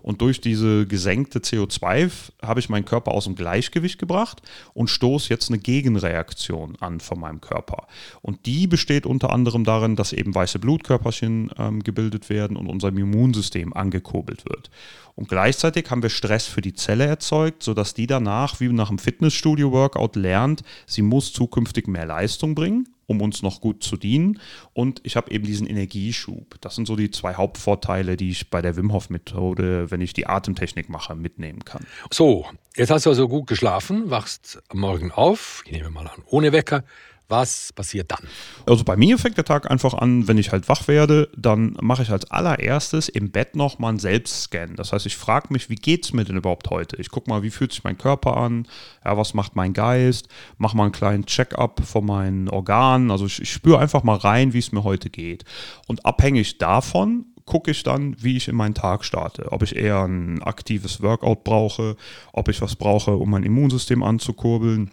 Und 0.02 0.20
durch 0.20 0.40
diese 0.40 0.86
gesenkte 0.86 1.40
CO2 1.40 2.10
habe 2.42 2.60
ich 2.60 2.68
meinen 2.68 2.84
Körper 2.84 3.12
aus 3.12 3.24
dem 3.24 3.34
Gleichgewicht 3.34 3.98
gebracht 3.98 4.42
und 4.74 4.88
stoße 4.88 5.30
jetzt 5.30 5.50
eine 5.50 5.58
Gegenreaktion 5.58 6.76
an 6.80 7.00
von 7.00 7.20
meinem 7.20 7.40
Körper. 7.40 7.86
Und 8.22 8.46
die 8.46 8.66
besteht 8.66 9.06
unter 9.06 9.30
anderem 9.30 9.64
darin, 9.64 9.96
dass 9.96 10.12
eben 10.12 10.34
weiße 10.34 10.58
Blutkörperchen 10.58 11.50
ähm, 11.58 11.82
gebildet 11.82 12.28
werden 12.30 12.56
und 12.56 12.66
unser 12.66 12.88
Immunsystem 12.88 13.72
angekurbelt 13.72 14.44
wird. 14.46 14.70
Und 15.16 15.28
gleichzeitig 15.28 15.90
haben 15.90 16.02
wir 16.02 16.10
Stress 16.10 16.46
für 16.46 16.62
die 16.62 16.74
Zelle 16.74 17.04
erzeugt, 17.04 17.62
sodass 17.62 17.92
die 17.92 18.06
danach, 18.06 18.60
wie 18.60 18.68
nach 18.68 18.88
einem 18.88 18.98
Fitnessstudio-Workout, 18.98 20.16
lernt, 20.16 20.62
sie 20.86 21.02
muss 21.02 21.32
zukünftig 21.32 21.88
mehr 21.88 22.06
Leistung 22.06 22.54
bringen 22.54 22.88
um 23.10 23.20
uns 23.22 23.42
noch 23.42 23.60
gut 23.60 23.82
zu 23.82 23.96
dienen. 23.96 24.38
Und 24.72 25.00
ich 25.02 25.16
habe 25.16 25.32
eben 25.32 25.44
diesen 25.44 25.66
Energieschub. 25.66 26.54
Das 26.60 26.76
sind 26.76 26.86
so 26.86 26.94
die 26.94 27.10
zwei 27.10 27.34
Hauptvorteile, 27.34 28.16
die 28.16 28.30
ich 28.30 28.50
bei 28.50 28.62
der 28.62 28.76
Wim 28.76 28.92
Hof 28.92 29.10
Methode, 29.10 29.90
wenn 29.90 30.00
ich 30.00 30.12
die 30.12 30.28
Atemtechnik 30.28 30.88
mache, 30.88 31.16
mitnehmen 31.16 31.64
kann. 31.64 31.84
So, 32.12 32.46
jetzt 32.76 32.92
hast 32.92 33.06
du 33.06 33.10
also 33.10 33.26
gut 33.26 33.48
geschlafen, 33.48 34.10
wachst 34.10 34.62
Morgen 34.72 35.10
auf, 35.10 35.64
ich 35.66 35.72
nehme 35.72 35.90
mal 35.90 36.06
an, 36.06 36.22
ohne 36.26 36.52
Wecker, 36.52 36.84
was 37.30 37.72
passiert 37.72 38.10
dann? 38.10 38.20
Also 38.66 38.84
bei 38.84 38.96
mir 38.96 39.18
fängt 39.18 39.36
der 39.36 39.44
Tag 39.44 39.70
einfach 39.70 39.94
an, 39.94 40.28
wenn 40.28 40.38
ich 40.38 40.52
halt 40.52 40.68
wach 40.68 40.88
werde, 40.88 41.28
dann 41.36 41.76
mache 41.80 42.02
ich 42.02 42.10
als 42.10 42.30
allererstes 42.30 43.08
im 43.08 43.30
Bett 43.30 43.56
noch 43.56 43.78
mal 43.78 43.90
einen 43.90 43.98
Selbstscan. 43.98 44.76
Das 44.76 44.92
heißt, 44.92 45.06
ich 45.06 45.16
frage 45.16 45.48
mich, 45.50 45.70
wie 45.70 45.76
geht 45.76 46.04
es 46.04 46.12
mir 46.12 46.24
denn 46.24 46.36
überhaupt 46.36 46.70
heute? 46.70 46.96
Ich 46.96 47.10
gucke 47.10 47.30
mal, 47.30 47.42
wie 47.42 47.50
fühlt 47.50 47.72
sich 47.72 47.84
mein 47.84 47.98
Körper 47.98 48.36
an? 48.36 48.66
Ja, 49.04 49.16
was 49.16 49.34
macht 49.34 49.56
mein 49.56 49.72
Geist? 49.72 50.28
Mache 50.58 50.76
mal 50.76 50.84
einen 50.84 50.92
kleinen 50.92 51.26
Check-up 51.26 51.82
von 51.84 52.04
meinen 52.04 52.48
Organen. 52.48 53.10
Also 53.10 53.26
ich, 53.26 53.40
ich 53.40 53.52
spüre 53.52 53.78
einfach 53.78 54.02
mal 54.02 54.16
rein, 54.16 54.52
wie 54.52 54.58
es 54.58 54.72
mir 54.72 54.84
heute 54.84 55.10
geht. 55.10 55.44
Und 55.86 56.04
abhängig 56.04 56.58
davon 56.58 57.26
gucke 57.46 57.72
ich 57.72 57.82
dann, 57.82 58.14
wie 58.22 58.36
ich 58.36 58.48
in 58.48 58.54
meinen 58.54 58.74
Tag 58.74 59.04
starte. 59.04 59.50
Ob 59.50 59.62
ich 59.62 59.74
eher 59.74 60.04
ein 60.04 60.42
aktives 60.42 61.02
Workout 61.02 61.42
brauche, 61.42 61.96
ob 62.32 62.48
ich 62.48 62.62
was 62.62 62.76
brauche, 62.76 63.16
um 63.16 63.30
mein 63.30 63.42
Immunsystem 63.42 64.02
anzukurbeln 64.02 64.92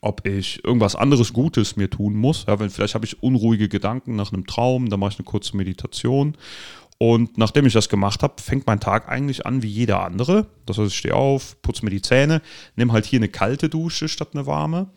ob 0.00 0.26
ich 0.26 0.64
irgendwas 0.64 0.96
anderes 0.96 1.32
Gutes 1.32 1.76
mir 1.76 1.90
tun 1.90 2.14
muss. 2.14 2.44
Ja, 2.46 2.58
wenn, 2.58 2.70
vielleicht 2.70 2.94
habe 2.94 3.04
ich 3.06 3.22
unruhige 3.22 3.68
Gedanken 3.68 4.16
nach 4.16 4.32
einem 4.32 4.46
Traum, 4.46 4.88
dann 4.88 5.00
mache 5.00 5.12
ich 5.12 5.18
eine 5.18 5.26
kurze 5.26 5.56
Meditation. 5.56 6.36
Und 6.98 7.38
nachdem 7.38 7.64
ich 7.64 7.72
das 7.72 7.88
gemacht 7.88 8.22
habe, 8.22 8.42
fängt 8.42 8.66
mein 8.66 8.80
Tag 8.80 9.08
eigentlich 9.08 9.46
an 9.46 9.62
wie 9.62 9.68
jeder 9.68 10.02
andere. 10.02 10.46
Das 10.66 10.78
heißt, 10.78 10.90
ich 10.90 10.98
stehe 10.98 11.14
auf, 11.14 11.60
putze 11.62 11.84
mir 11.84 11.92
die 11.92 12.02
Zähne, 12.02 12.42
nehme 12.74 12.92
halt 12.92 13.06
hier 13.06 13.20
eine 13.20 13.28
kalte 13.28 13.68
Dusche 13.68 14.08
statt 14.08 14.30
eine 14.32 14.46
warme 14.46 14.88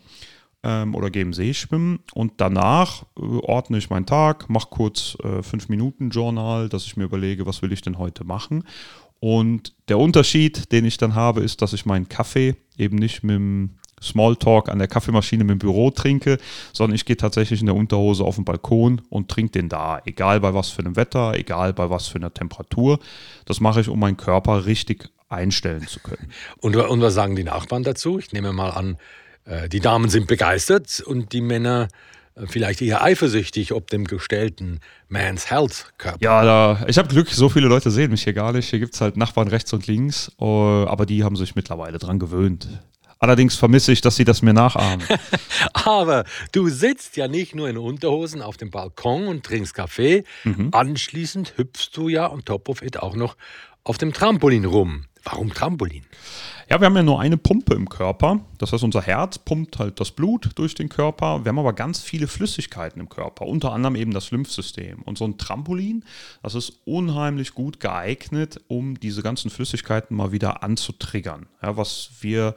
ähm, 0.64 0.96
oder 0.96 1.10
gehe 1.10 1.22
im 1.22 1.32
See 1.32 1.54
schwimmen. 1.54 2.00
Und 2.12 2.34
danach 2.38 3.04
äh, 3.16 3.22
ordne 3.22 3.78
ich 3.78 3.88
meinen 3.88 4.06
Tag, 4.06 4.50
mache 4.50 4.68
kurz 4.70 5.16
äh, 5.22 5.42
fünf 5.42 5.68
Minuten 5.68 6.10
Journal, 6.10 6.68
dass 6.68 6.86
ich 6.86 6.96
mir 6.96 7.04
überlege, 7.04 7.46
was 7.46 7.62
will 7.62 7.72
ich 7.72 7.82
denn 7.82 7.98
heute 7.98 8.24
machen. 8.24 8.64
Und 9.20 9.74
der 9.88 10.00
Unterschied, 10.00 10.72
den 10.72 10.84
ich 10.84 10.96
dann 10.96 11.14
habe, 11.14 11.42
ist, 11.42 11.62
dass 11.62 11.72
ich 11.72 11.86
meinen 11.86 12.08
Kaffee 12.08 12.56
eben 12.76 12.96
nicht 12.96 13.22
mit 13.22 13.36
dem 13.36 13.78
Smalltalk 14.02 14.68
an 14.68 14.78
der 14.78 14.88
Kaffeemaschine 14.88 15.50
im 15.50 15.58
Büro 15.58 15.90
trinke, 15.90 16.38
sondern 16.72 16.94
ich 16.94 17.04
gehe 17.04 17.16
tatsächlich 17.16 17.60
in 17.60 17.66
der 17.66 17.76
Unterhose 17.76 18.24
auf 18.24 18.36
den 18.36 18.44
Balkon 18.44 19.00
und 19.08 19.30
trinke 19.30 19.52
den 19.52 19.68
da, 19.68 20.00
egal 20.04 20.40
bei 20.40 20.54
was 20.54 20.70
für 20.70 20.80
einem 20.80 20.96
Wetter, 20.96 21.34
egal 21.34 21.72
bei 21.72 21.90
was 21.90 22.08
für 22.08 22.16
einer 22.16 22.32
Temperatur. 22.32 22.98
Das 23.44 23.60
mache 23.60 23.80
ich, 23.80 23.88
um 23.88 23.98
meinen 23.98 24.16
Körper 24.16 24.66
richtig 24.66 25.08
einstellen 25.28 25.86
zu 25.86 26.00
können. 26.00 26.30
Und, 26.60 26.76
und 26.76 27.00
was 27.00 27.14
sagen 27.14 27.36
die 27.36 27.44
Nachbarn 27.44 27.82
dazu? 27.82 28.18
Ich 28.18 28.32
nehme 28.32 28.52
mal 28.52 28.70
an, 28.70 28.98
äh, 29.46 29.68
die 29.68 29.80
Damen 29.80 30.10
sind 30.10 30.26
begeistert 30.26 31.00
und 31.00 31.32
die 31.32 31.40
Männer 31.40 31.88
äh, 32.34 32.46
vielleicht 32.46 32.82
eher 32.82 33.02
eifersüchtig 33.02 33.72
ob 33.72 33.88
dem 33.88 34.04
gestellten 34.04 34.80
Man's 35.08 35.50
Health 35.50 35.92
Körper. 35.98 36.18
Ja, 36.20 36.44
da, 36.44 36.84
ich 36.86 36.98
habe 36.98 37.08
Glück, 37.08 37.28
so 37.28 37.48
viele 37.48 37.68
Leute 37.68 37.90
sehen 37.90 38.10
mich 38.10 38.24
hier 38.24 38.32
gar 38.32 38.52
nicht. 38.52 38.70
Hier 38.70 38.78
gibt 38.78 38.94
es 38.94 39.00
halt 39.00 39.16
Nachbarn 39.16 39.48
rechts 39.48 39.72
und 39.72 39.86
links, 39.86 40.30
äh, 40.40 40.44
aber 40.44 41.06
die 41.06 41.24
haben 41.24 41.36
sich 41.36 41.54
mittlerweile 41.54 41.98
dran 41.98 42.18
gewöhnt. 42.18 42.68
Allerdings 43.22 43.54
vermisse 43.54 43.92
ich, 43.92 44.00
dass 44.00 44.16
sie 44.16 44.24
das 44.24 44.42
mir 44.42 44.52
nachahmen. 44.52 45.06
Aber 45.74 46.24
du 46.50 46.68
sitzt 46.68 47.16
ja 47.16 47.28
nicht 47.28 47.54
nur 47.54 47.68
in 47.68 47.78
Unterhosen 47.78 48.42
auf 48.42 48.56
dem 48.56 48.72
Balkon 48.72 49.28
und 49.28 49.46
trinkst 49.46 49.74
Kaffee. 49.74 50.24
Mhm. 50.42 50.70
Anschließend 50.72 51.56
hüpfst 51.56 51.90
du 51.92 52.08
ja 52.08 52.28
on 52.28 52.44
top 52.44 52.68
of 52.68 52.82
it 52.82 52.98
auch 52.98 53.14
noch 53.14 53.36
auf 53.84 53.96
dem 53.96 54.12
Trampolin 54.12 54.64
rum. 54.64 55.04
Warum 55.22 55.54
Trampolin? 55.54 56.04
Ja, 56.68 56.80
wir 56.80 56.86
haben 56.86 56.96
ja 56.96 57.04
nur 57.04 57.20
eine 57.20 57.36
Pumpe 57.36 57.74
im 57.74 57.88
Körper. 57.88 58.40
Das 58.58 58.72
heißt, 58.72 58.82
unser 58.82 59.02
Herz 59.02 59.38
pumpt 59.38 59.78
halt 59.78 60.00
das 60.00 60.10
Blut 60.10 60.50
durch 60.56 60.74
den 60.74 60.88
Körper. 60.88 61.44
Wir 61.44 61.50
haben 61.50 61.60
aber 61.60 61.74
ganz 61.74 62.00
viele 62.00 62.26
Flüssigkeiten 62.26 63.00
im 63.00 63.08
Körper, 63.08 63.46
unter 63.46 63.70
anderem 63.72 63.94
eben 63.94 64.10
das 64.10 64.32
Lymphsystem. 64.32 65.00
Und 65.02 65.16
so 65.16 65.24
ein 65.26 65.38
Trampolin, 65.38 66.04
das 66.42 66.56
ist 66.56 66.72
unheimlich 66.86 67.54
gut 67.54 67.78
geeignet, 67.78 68.60
um 68.66 68.98
diese 68.98 69.22
ganzen 69.22 69.48
Flüssigkeiten 69.48 70.16
mal 70.16 70.32
wieder 70.32 70.64
anzutriggern. 70.64 71.46
Ja, 71.62 71.76
was 71.76 72.10
wir 72.20 72.56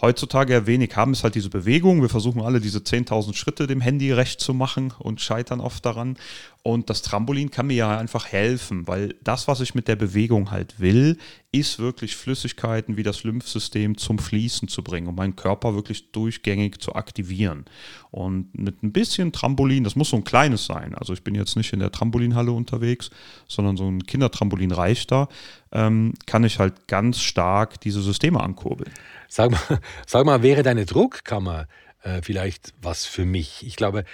heutzutage 0.00 0.52
ja 0.52 0.66
wenig 0.66 0.96
haben, 0.96 1.12
ist 1.12 1.24
halt 1.24 1.34
diese 1.34 1.50
Bewegung. 1.50 2.02
Wir 2.02 2.08
versuchen 2.08 2.42
alle 2.42 2.60
diese 2.60 2.78
10.000 2.78 3.34
Schritte 3.34 3.66
dem 3.66 3.80
Handy 3.80 4.12
recht 4.12 4.40
zu 4.40 4.54
machen 4.54 4.92
und 4.98 5.20
scheitern 5.20 5.60
oft 5.60 5.84
daran. 5.84 6.16
Und 6.62 6.90
das 6.90 7.02
Trampolin 7.02 7.50
kann 7.50 7.68
mir 7.68 7.76
ja 7.76 7.98
einfach 7.98 8.26
helfen, 8.26 8.86
weil 8.86 9.14
das, 9.22 9.48
was 9.48 9.60
ich 9.60 9.74
mit 9.74 9.88
der 9.88 9.96
Bewegung 9.96 10.50
halt 10.50 10.80
will, 10.80 11.16
ist 11.50 11.78
wirklich 11.78 12.16
Flüssigkeiten 12.16 12.96
wie 12.96 13.02
das 13.02 13.24
Lymphsystem 13.24 13.96
zum 13.96 14.18
Fließen 14.18 14.68
zu 14.68 14.82
bringen, 14.82 15.06
um 15.06 15.14
meinen 15.14 15.36
Körper 15.36 15.74
wirklich 15.74 16.12
durchgängig 16.12 16.80
zu 16.80 16.94
aktivieren. 16.94 17.64
Und 18.10 18.58
mit 18.58 18.82
ein 18.82 18.92
bisschen 18.92 19.32
Trampolin, 19.32 19.84
das 19.84 19.96
muss 19.96 20.10
so 20.10 20.16
ein 20.16 20.24
kleines 20.24 20.66
sein. 20.66 20.94
Also 20.94 21.12
ich 21.12 21.22
bin 21.22 21.34
jetzt 21.34 21.56
nicht 21.56 21.72
in 21.72 21.78
der 21.78 21.92
Trampolinhalle 21.92 22.52
unterwegs, 22.52 23.10
sondern 23.46 23.76
so 23.76 23.88
ein 23.88 24.04
Kindertrampolin 24.04 24.72
reicht 24.72 25.10
da, 25.10 25.28
ähm, 25.72 26.14
kann 26.26 26.44
ich 26.44 26.58
halt 26.58 26.86
ganz 26.88 27.20
stark 27.20 27.80
diese 27.80 28.02
Systeme 28.02 28.40
ankurbeln. 28.40 28.92
Sag 29.28 29.52
mal, 29.52 29.80
sag 30.06 30.26
mal 30.26 30.42
wäre 30.42 30.62
deine 30.62 30.86
Druckkammer 30.86 31.66
äh, 32.02 32.22
vielleicht 32.22 32.74
was 32.80 33.06
für 33.06 33.24
mich? 33.24 33.66
Ich 33.66 33.76
glaube, 33.76 34.04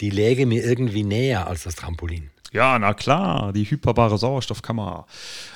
die 0.00 0.10
läge 0.10 0.46
mir 0.46 0.64
irgendwie 0.64 1.04
näher 1.04 1.46
als 1.46 1.64
das 1.64 1.74
Trampolin. 1.74 2.30
Ja, 2.52 2.76
na 2.80 2.94
klar, 2.94 3.52
die 3.52 3.64
hyperbare 3.64 4.18
Sauerstoffkammer. 4.18 5.06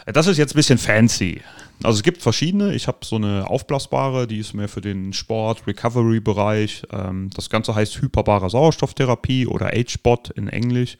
Das 0.06 0.28
ist 0.28 0.38
jetzt 0.38 0.52
ein 0.52 0.56
bisschen 0.56 0.78
fancy. 0.78 1.40
Also 1.82 1.96
es 1.96 2.02
gibt 2.04 2.22
verschiedene. 2.22 2.72
Ich 2.72 2.86
habe 2.86 2.98
so 3.02 3.16
eine 3.16 3.50
aufblasbare, 3.50 4.28
die 4.28 4.38
ist 4.38 4.54
mehr 4.54 4.68
für 4.68 4.80
den 4.80 5.12
Sport-Recovery-Bereich. 5.12 6.84
Ähm, 6.92 7.30
das 7.34 7.50
Ganze 7.50 7.74
heißt 7.74 8.00
hyperbare 8.00 8.48
Sauerstofftherapie 8.48 9.48
oder 9.48 9.66
H-Bot 9.66 10.30
in 10.30 10.48
Englisch. 10.48 10.96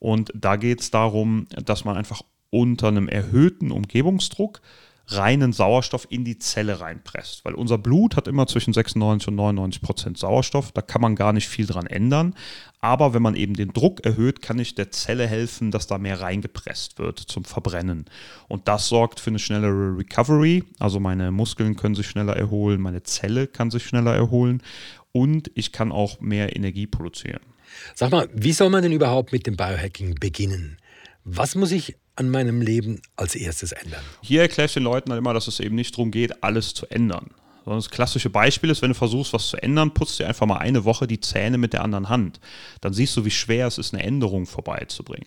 Und 0.00 0.32
da 0.34 0.56
geht 0.56 0.80
es 0.80 0.90
darum, 0.90 1.46
dass 1.64 1.84
man 1.84 1.96
einfach 1.96 2.22
unter 2.50 2.88
einem 2.88 3.08
erhöhten 3.08 3.70
Umgebungsdruck 3.70 4.60
reinen 5.08 5.52
Sauerstoff 5.52 6.06
in 6.10 6.24
die 6.24 6.38
Zelle 6.38 6.80
reinpresst. 6.80 7.44
Weil 7.44 7.54
unser 7.54 7.78
Blut 7.78 8.16
hat 8.16 8.26
immer 8.26 8.46
zwischen 8.46 8.72
96 8.72 9.28
und 9.28 9.36
99 9.36 9.82
Prozent 9.82 10.18
Sauerstoff. 10.18 10.72
Da 10.72 10.82
kann 10.82 11.00
man 11.00 11.14
gar 11.14 11.32
nicht 11.32 11.48
viel 11.48 11.66
dran 11.66 11.86
ändern. 11.86 12.34
Aber 12.80 13.14
wenn 13.14 13.22
man 13.22 13.34
eben 13.34 13.54
den 13.54 13.72
Druck 13.72 14.04
erhöht, 14.04 14.42
kann 14.42 14.58
ich 14.58 14.74
der 14.74 14.90
Zelle 14.90 15.26
helfen, 15.26 15.70
dass 15.70 15.86
da 15.86 15.98
mehr 15.98 16.20
reingepresst 16.20 16.98
wird 16.98 17.18
zum 17.18 17.44
Verbrennen. 17.44 18.06
Und 18.48 18.68
das 18.68 18.88
sorgt 18.88 19.20
für 19.20 19.30
eine 19.30 19.38
schnellere 19.38 19.96
Recovery. 19.96 20.64
Also 20.78 21.00
meine 21.00 21.30
Muskeln 21.30 21.76
können 21.76 21.94
sich 21.94 22.06
schneller 22.06 22.36
erholen, 22.36 22.80
meine 22.80 23.02
Zelle 23.02 23.46
kann 23.46 23.70
sich 23.70 23.84
schneller 23.86 24.14
erholen 24.14 24.62
und 25.12 25.50
ich 25.54 25.72
kann 25.72 25.92
auch 25.92 26.20
mehr 26.20 26.54
Energie 26.54 26.86
produzieren. 26.86 27.40
Sag 27.94 28.12
mal, 28.12 28.28
wie 28.32 28.52
soll 28.52 28.70
man 28.70 28.82
denn 28.82 28.92
überhaupt 28.92 29.32
mit 29.32 29.46
dem 29.46 29.56
Biohacking 29.56 30.16
beginnen? 30.16 30.78
Was 31.24 31.54
muss 31.54 31.72
ich 31.72 31.96
an 32.16 32.30
meinem 32.30 32.60
Leben 32.60 33.00
als 33.16 33.34
erstes 33.34 33.72
ändern? 33.72 34.02
Hier 34.22 34.42
erkläre 34.42 34.66
ich 34.66 34.74
den 34.74 34.82
Leuten 34.82 35.10
halt 35.10 35.18
immer, 35.18 35.34
dass 35.34 35.46
es 35.46 35.60
eben 35.60 35.74
nicht 35.74 35.94
darum 35.94 36.10
geht, 36.10 36.42
alles 36.42 36.74
zu 36.74 36.86
ändern. 36.86 37.30
Sondern 37.64 37.80
das 37.80 37.90
klassische 37.90 38.30
Beispiel 38.30 38.70
ist, 38.70 38.82
wenn 38.82 38.90
du 38.90 38.94
versuchst, 38.94 39.32
was 39.32 39.48
zu 39.48 39.56
ändern, 39.56 39.92
putzt 39.92 40.18
dir 40.18 40.28
einfach 40.28 40.46
mal 40.46 40.58
eine 40.58 40.84
Woche 40.84 41.06
die 41.06 41.20
Zähne 41.20 41.58
mit 41.58 41.72
der 41.72 41.82
anderen 41.82 42.08
Hand. 42.08 42.40
Dann 42.80 42.92
siehst 42.92 43.16
du, 43.16 43.24
wie 43.24 43.30
schwer 43.30 43.66
es 43.66 43.78
ist, 43.78 43.92
eine 43.92 44.04
Änderung 44.04 44.46
vorbeizubringen. 44.46 45.26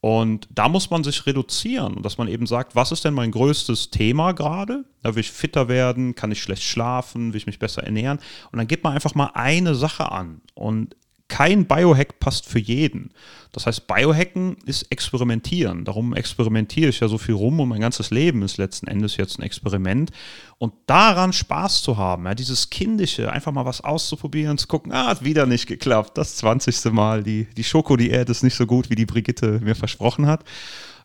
Und 0.00 0.48
da 0.50 0.68
muss 0.68 0.90
man 0.90 1.04
sich 1.04 1.26
reduzieren, 1.26 2.02
dass 2.02 2.18
man 2.18 2.26
eben 2.26 2.46
sagt, 2.46 2.74
was 2.74 2.90
ist 2.90 3.04
denn 3.04 3.14
mein 3.14 3.30
größtes 3.30 3.90
Thema 3.90 4.32
gerade? 4.32 4.84
Da 5.04 5.14
will 5.14 5.20
ich 5.20 5.30
fitter 5.30 5.68
werden, 5.68 6.16
kann 6.16 6.32
ich 6.32 6.42
schlecht 6.42 6.64
schlafen, 6.64 7.32
will 7.32 7.38
ich 7.38 7.46
mich 7.46 7.60
besser 7.60 7.84
ernähren? 7.84 8.18
Und 8.50 8.58
dann 8.58 8.66
geht 8.66 8.82
man 8.82 8.94
einfach 8.94 9.14
mal 9.14 9.30
eine 9.34 9.76
Sache 9.76 10.10
an. 10.10 10.40
Und 10.54 10.96
kein 11.32 11.64
Biohack 11.64 12.20
passt 12.20 12.44
für 12.44 12.58
jeden. 12.58 13.14
Das 13.52 13.64
heißt, 13.64 13.86
Biohacken 13.86 14.58
ist 14.66 14.82
Experimentieren. 14.90 15.86
Darum 15.86 16.12
experimentiere 16.12 16.90
ich 16.90 17.00
ja 17.00 17.08
so 17.08 17.16
viel 17.16 17.34
rum 17.34 17.58
und 17.58 17.70
mein 17.70 17.80
ganzes 17.80 18.10
Leben 18.10 18.42
ist 18.42 18.58
letzten 18.58 18.86
Endes 18.86 19.16
jetzt 19.16 19.38
ein 19.38 19.42
Experiment. 19.42 20.10
Und 20.58 20.74
daran 20.84 21.32
Spaß 21.32 21.80
zu 21.80 21.96
haben, 21.96 22.26
ja, 22.26 22.34
dieses 22.34 22.68
Kindische, 22.68 23.32
einfach 23.32 23.50
mal 23.50 23.64
was 23.64 23.80
auszuprobieren, 23.80 24.58
zu 24.58 24.66
gucken, 24.66 24.92
ah, 24.92 25.06
hat 25.06 25.24
wieder 25.24 25.46
nicht 25.46 25.66
geklappt, 25.66 26.18
das 26.18 26.36
20. 26.36 26.92
Mal, 26.92 27.22
die, 27.22 27.46
die 27.56 27.64
Schokodiät 27.64 28.28
ist 28.28 28.42
nicht 28.42 28.54
so 28.54 28.66
gut, 28.66 28.90
wie 28.90 28.94
die 28.94 29.06
Brigitte 29.06 29.58
mir 29.62 29.74
versprochen 29.74 30.26
hat. 30.26 30.44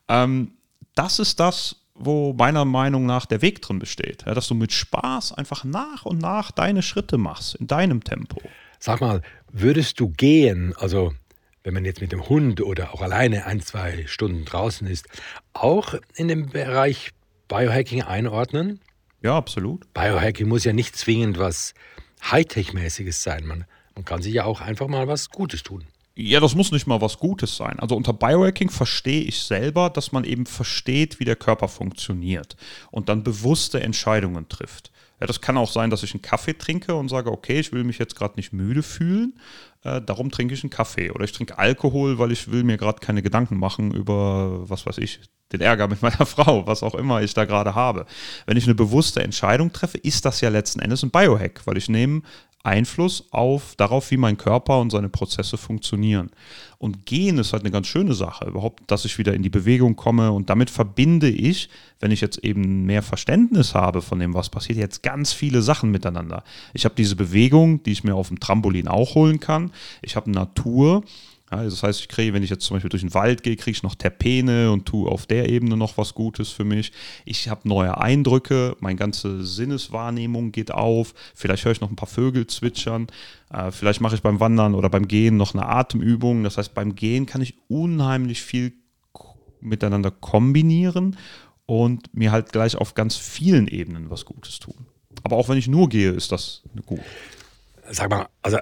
Ähm, 0.09 0.51
das 0.93 1.19
ist 1.19 1.39
das, 1.39 1.77
wo 1.95 2.33
meiner 2.33 2.65
Meinung 2.65 3.05
nach 3.05 3.25
der 3.25 3.41
Weg 3.41 3.61
drin 3.61 3.79
besteht. 3.79 4.25
Ja, 4.27 4.33
dass 4.33 4.49
du 4.49 4.55
mit 4.55 4.73
Spaß 4.73 5.31
einfach 5.31 5.63
nach 5.63 6.03
und 6.03 6.19
nach 6.19 6.51
deine 6.51 6.81
Schritte 6.81 7.17
machst, 7.17 7.55
in 7.55 7.67
deinem 7.67 8.03
Tempo. 8.03 8.41
Sag 8.79 9.01
mal, 9.01 9.21
würdest 9.51 9.99
du 9.99 10.09
gehen, 10.09 10.73
also 10.77 11.13
wenn 11.63 11.73
man 11.73 11.85
jetzt 11.85 12.01
mit 12.01 12.11
dem 12.11 12.27
Hund 12.29 12.61
oder 12.61 12.93
auch 12.93 13.01
alleine 13.01 13.45
ein, 13.45 13.61
zwei 13.61 14.05
Stunden 14.07 14.45
draußen 14.45 14.87
ist, 14.87 15.07
auch 15.53 15.95
in 16.15 16.27
den 16.27 16.49
Bereich 16.49 17.11
Biohacking 17.47 18.03
einordnen? 18.03 18.79
Ja, 19.21 19.35
absolut. 19.35 19.91
Biohacking 19.93 20.47
muss 20.47 20.63
ja 20.63 20.73
nicht 20.73 20.95
zwingend 20.95 21.37
was 21.39 21.73
Hightech-mäßiges 22.21 23.21
sein. 23.21 23.45
Man, 23.45 23.65
man 23.95 24.05
kann 24.05 24.21
sich 24.21 24.33
ja 24.33 24.45
auch 24.45 24.61
einfach 24.61 24.87
mal 24.87 25.07
was 25.07 25.29
Gutes 25.29 25.63
tun. 25.63 25.85
Ja, 26.15 26.39
das 26.39 26.55
muss 26.55 26.71
nicht 26.71 26.87
mal 26.87 26.99
was 26.99 27.19
Gutes 27.19 27.55
sein. 27.55 27.79
Also 27.79 27.95
unter 27.95 28.11
Biohacking 28.11 28.69
verstehe 28.69 29.21
ich 29.21 29.39
selber, 29.39 29.89
dass 29.91 30.11
man 30.11 30.23
eben 30.23 30.47
versteht, 30.47 31.19
wie 31.19 31.25
der 31.25 31.35
Körper 31.35 31.67
funktioniert 31.67 32.55
und 32.89 33.07
dann 33.07 33.23
bewusste 33.23 33.81
Entscheidungen 33.81 34.49
trifft. 34.49 34.91
Ja, 35.19 35.25
das 35.25 35.41
kann 35.41 35.57
auch 35.57 35.71
sein, 35.71 35.89
dass 35.89 36.03
ich 36.03 36.13
einen 36.13 36.21
Kaffee 36.21 36.53
trinke 36.53 36.93
und 36.93 37.09
sage, 37.09 37.31
okay, 37.31 37.59
ich 37.59 37.71
will 37.71 37.83
mich 37.83 37.97
jetzt 37.97 38.15
gerade 38.15 38.35
nicht 38.35 38.53
müde 38.53 38.83
fühlen, 38.83 39.39
äh, 39.83 40.01
darum 40.01 40.29
trinke 40.29 40.53
ich 40.53 40.63
einen 40.63 40.69
Kaffee. 40.69 41.09
Oder 41.11 41.23
ich 41.25 41.31
trinke 41.31 41.57
Alkohol, 41.57 42.19
weil 42.19 42.31
ich 42.31 42.51
will 42.51 42.63
mir 42.63 42.77
gerade 42.77 42.99
keine 42.99 43.23
Gedanken 43.23 43.57
machen 43.57 43.91
über, 43.93 44.69
was 44.69 44.85
weiß 44.85 44.99
ich, 44.99 45.21
den 45.51 45.61
Ärger 45.61 45.87
mit 45.87 46.01
meiner 46.01 46.25
Frau, 46.27 46.67
was 46.67 46.83
auch 46.83 46.93
immer 46.93 47.21
ich 47.21 47.33
da 47.33 47.45
gerade 47.45 47.73
habe. 47.73 48.05
Wenn 48.45 48.57
ich 48.57 48.65
eine 48.65 48.75
bewusste 48.75 49.23
Entscheidung 49.23 49.71
treffe, 49.71 49.97
ist 49.97 50.25
das 50.25 50.41
ja 50.41 50.49
letzten 50.49 50.81
Endes 50.81 51.03
ein 51.03 51.11
Biohack, 51.11 51.65
weil 51.65 51.77
ich 51.77 51.89
nehme 51.89 52.21
Einfluss 52.63 53.25
auf 53.31 53.75
darauf, 53.75 54.11
wie 54.11 54.17
mein 54.17 54.37
Körper 54.37 54.79
und 54.79 54.91
seine 54.91 55.09
Prozesse 55.09 55.57
funktionieren. 55.57 56.31
Und 56.77 57.05
gehen 57.05 57.37
ist 57.37 57.53
halt 57.53 57.63
eine 57.63 57.71
ganz 57.71 57.87
schöne 57.87 58.13
Sache, 58.13 58.45
überhaupt, 58.45 58.83
dass 58.87 59.05
ich 59.05 59.17
wieder 59.17 59.33
in 59.33 59.41
die 59.41 59.49
Bewegung 59.49 59.95
komme 59.95 60.31
und 60.31 60.49
damit 60.49 60.69
verbinde 60.69 61.29
ich, 61.29 61.69
wenn 61.99 62.11
ich 62.11 62.21
jetzt 62.21 62.39
eben 62.39 62.85
mehr 62.85 63.01
Verständnis 63.01 63.73
habe 63.73 64.01
von 64.01 64.19
dem, 64.19 64.33
was 64.33 64.49
passiert, 64.49 64.77
jetzt 64.77 65.01
ganz 65.01 65.33
viele 65.33 65.61
Sachen 65.61 65.91
miteinander. 65.91 66.43
Ich 66.73 66.85
habe 66.85 66.95
diese 66.95 67.15
Bewegung, 67.15 67.81
die 67.83 67.93
ich 67.93 68.03
mir 68.03 68.15
auf 68.15 68.27
dem 68.27 68.39
Trampolin 68.39 68.87
auch 68.87 69.15
holen 69.15 69.39
kann. 69.39 69.71
Ich 70.01 70.15
habe 70.15 70.29
Natur 70.29 71.03
ja, 71.49 71.63
das 71.63 71.81
heißt, 71.81 72.01
ich 72.01 72.07
kriege, 72.09 72.33
wenn 72.33 72.43
ich 72.43 72.49
jetzt 72.49 72.65
zum 72.65 72.75
Beispiel 72.75 72.89
durch 72.89 73.03
den 73.03 73.13
Wald 73.13 73.41
gehe, 73.41 73.55
kriege 73.55 73.71
ich 73.71 73.83
noch 73.83 73.95
Terpene 73.95 74.69
und 74.69 74.85
tue 74.85 75.09
auf 75.09 75.25
der 75.25 75.47
Ebene 75.47 75.77
noch 75.77 75.97
was 75.97 76.13
Gutes 76.13 76.49
für 76.49 76.65
mich. 76.65 76.91
Ich 77.23 77.47
habe 77.47 77.67
neue 77.67 77.97
Eindrücke, 77.97 78.75
meine 78.81 78.97
ganze 78.97 79.45
Sinneswahrnehmung 79.45 80.51
geht 80.51 80.71
auf. 80.71 81.13
Vielleicht 81.35 81.63
höre 81.63 81.71
ich 81.71 81.79
noch 81.79 81.89
ein 81.89 81.95
paar 81.95 82.09
Vögel 82.09 82.47
zwitschern. 82.47 83.07
Äh, 83.49 83.71
vielleicht 83.71 84.01
mache 84.01 84.15
ich 84.15 84.21
beim 84.21 84.41
Wandern 84.41 84.75
oder 84.75 84.89
beim 84.89 85.07
Gehen 85.07 85.37
noch 85.37 85.53
eine 85.53 85.65
Atemübung. 85.65 86.43
Das 86.43 86.57
heißt, 86.57 86.73
beim 86.73 86.95
Gehen 86.95 87.25
kann 87.25 87.41
ich 87.41 87.55
unheimlich 87.69 88.41
viel 88.41 88.73
miteinander 89.61 90.11
kombinieren 90.11 91.17
und 91.65 92.13
mir 92.13 92.31
halt 92.33 92.51
gleich 92.51 92.75
auf 92.75 92.93
ganz 92.93 93.15
vielen 93.15 93.67
Ebenen 93.67 94.09
was 94.09 94.25
Gutes 94.25 94.59
tun. 94.59 94.87
Aber 95.23 95.37
auch 95.37 95.47
wenn 95.47 95.57
ich 95.57 95.67
nur 95.67 95.87
gehe, 95.87 96.11
ist 96.11 96.31
das 96.31 96.61
gut. 96.85 96.99
Sag 97.89 98.09
mal, 98.09 98.27
also 98.41 98.57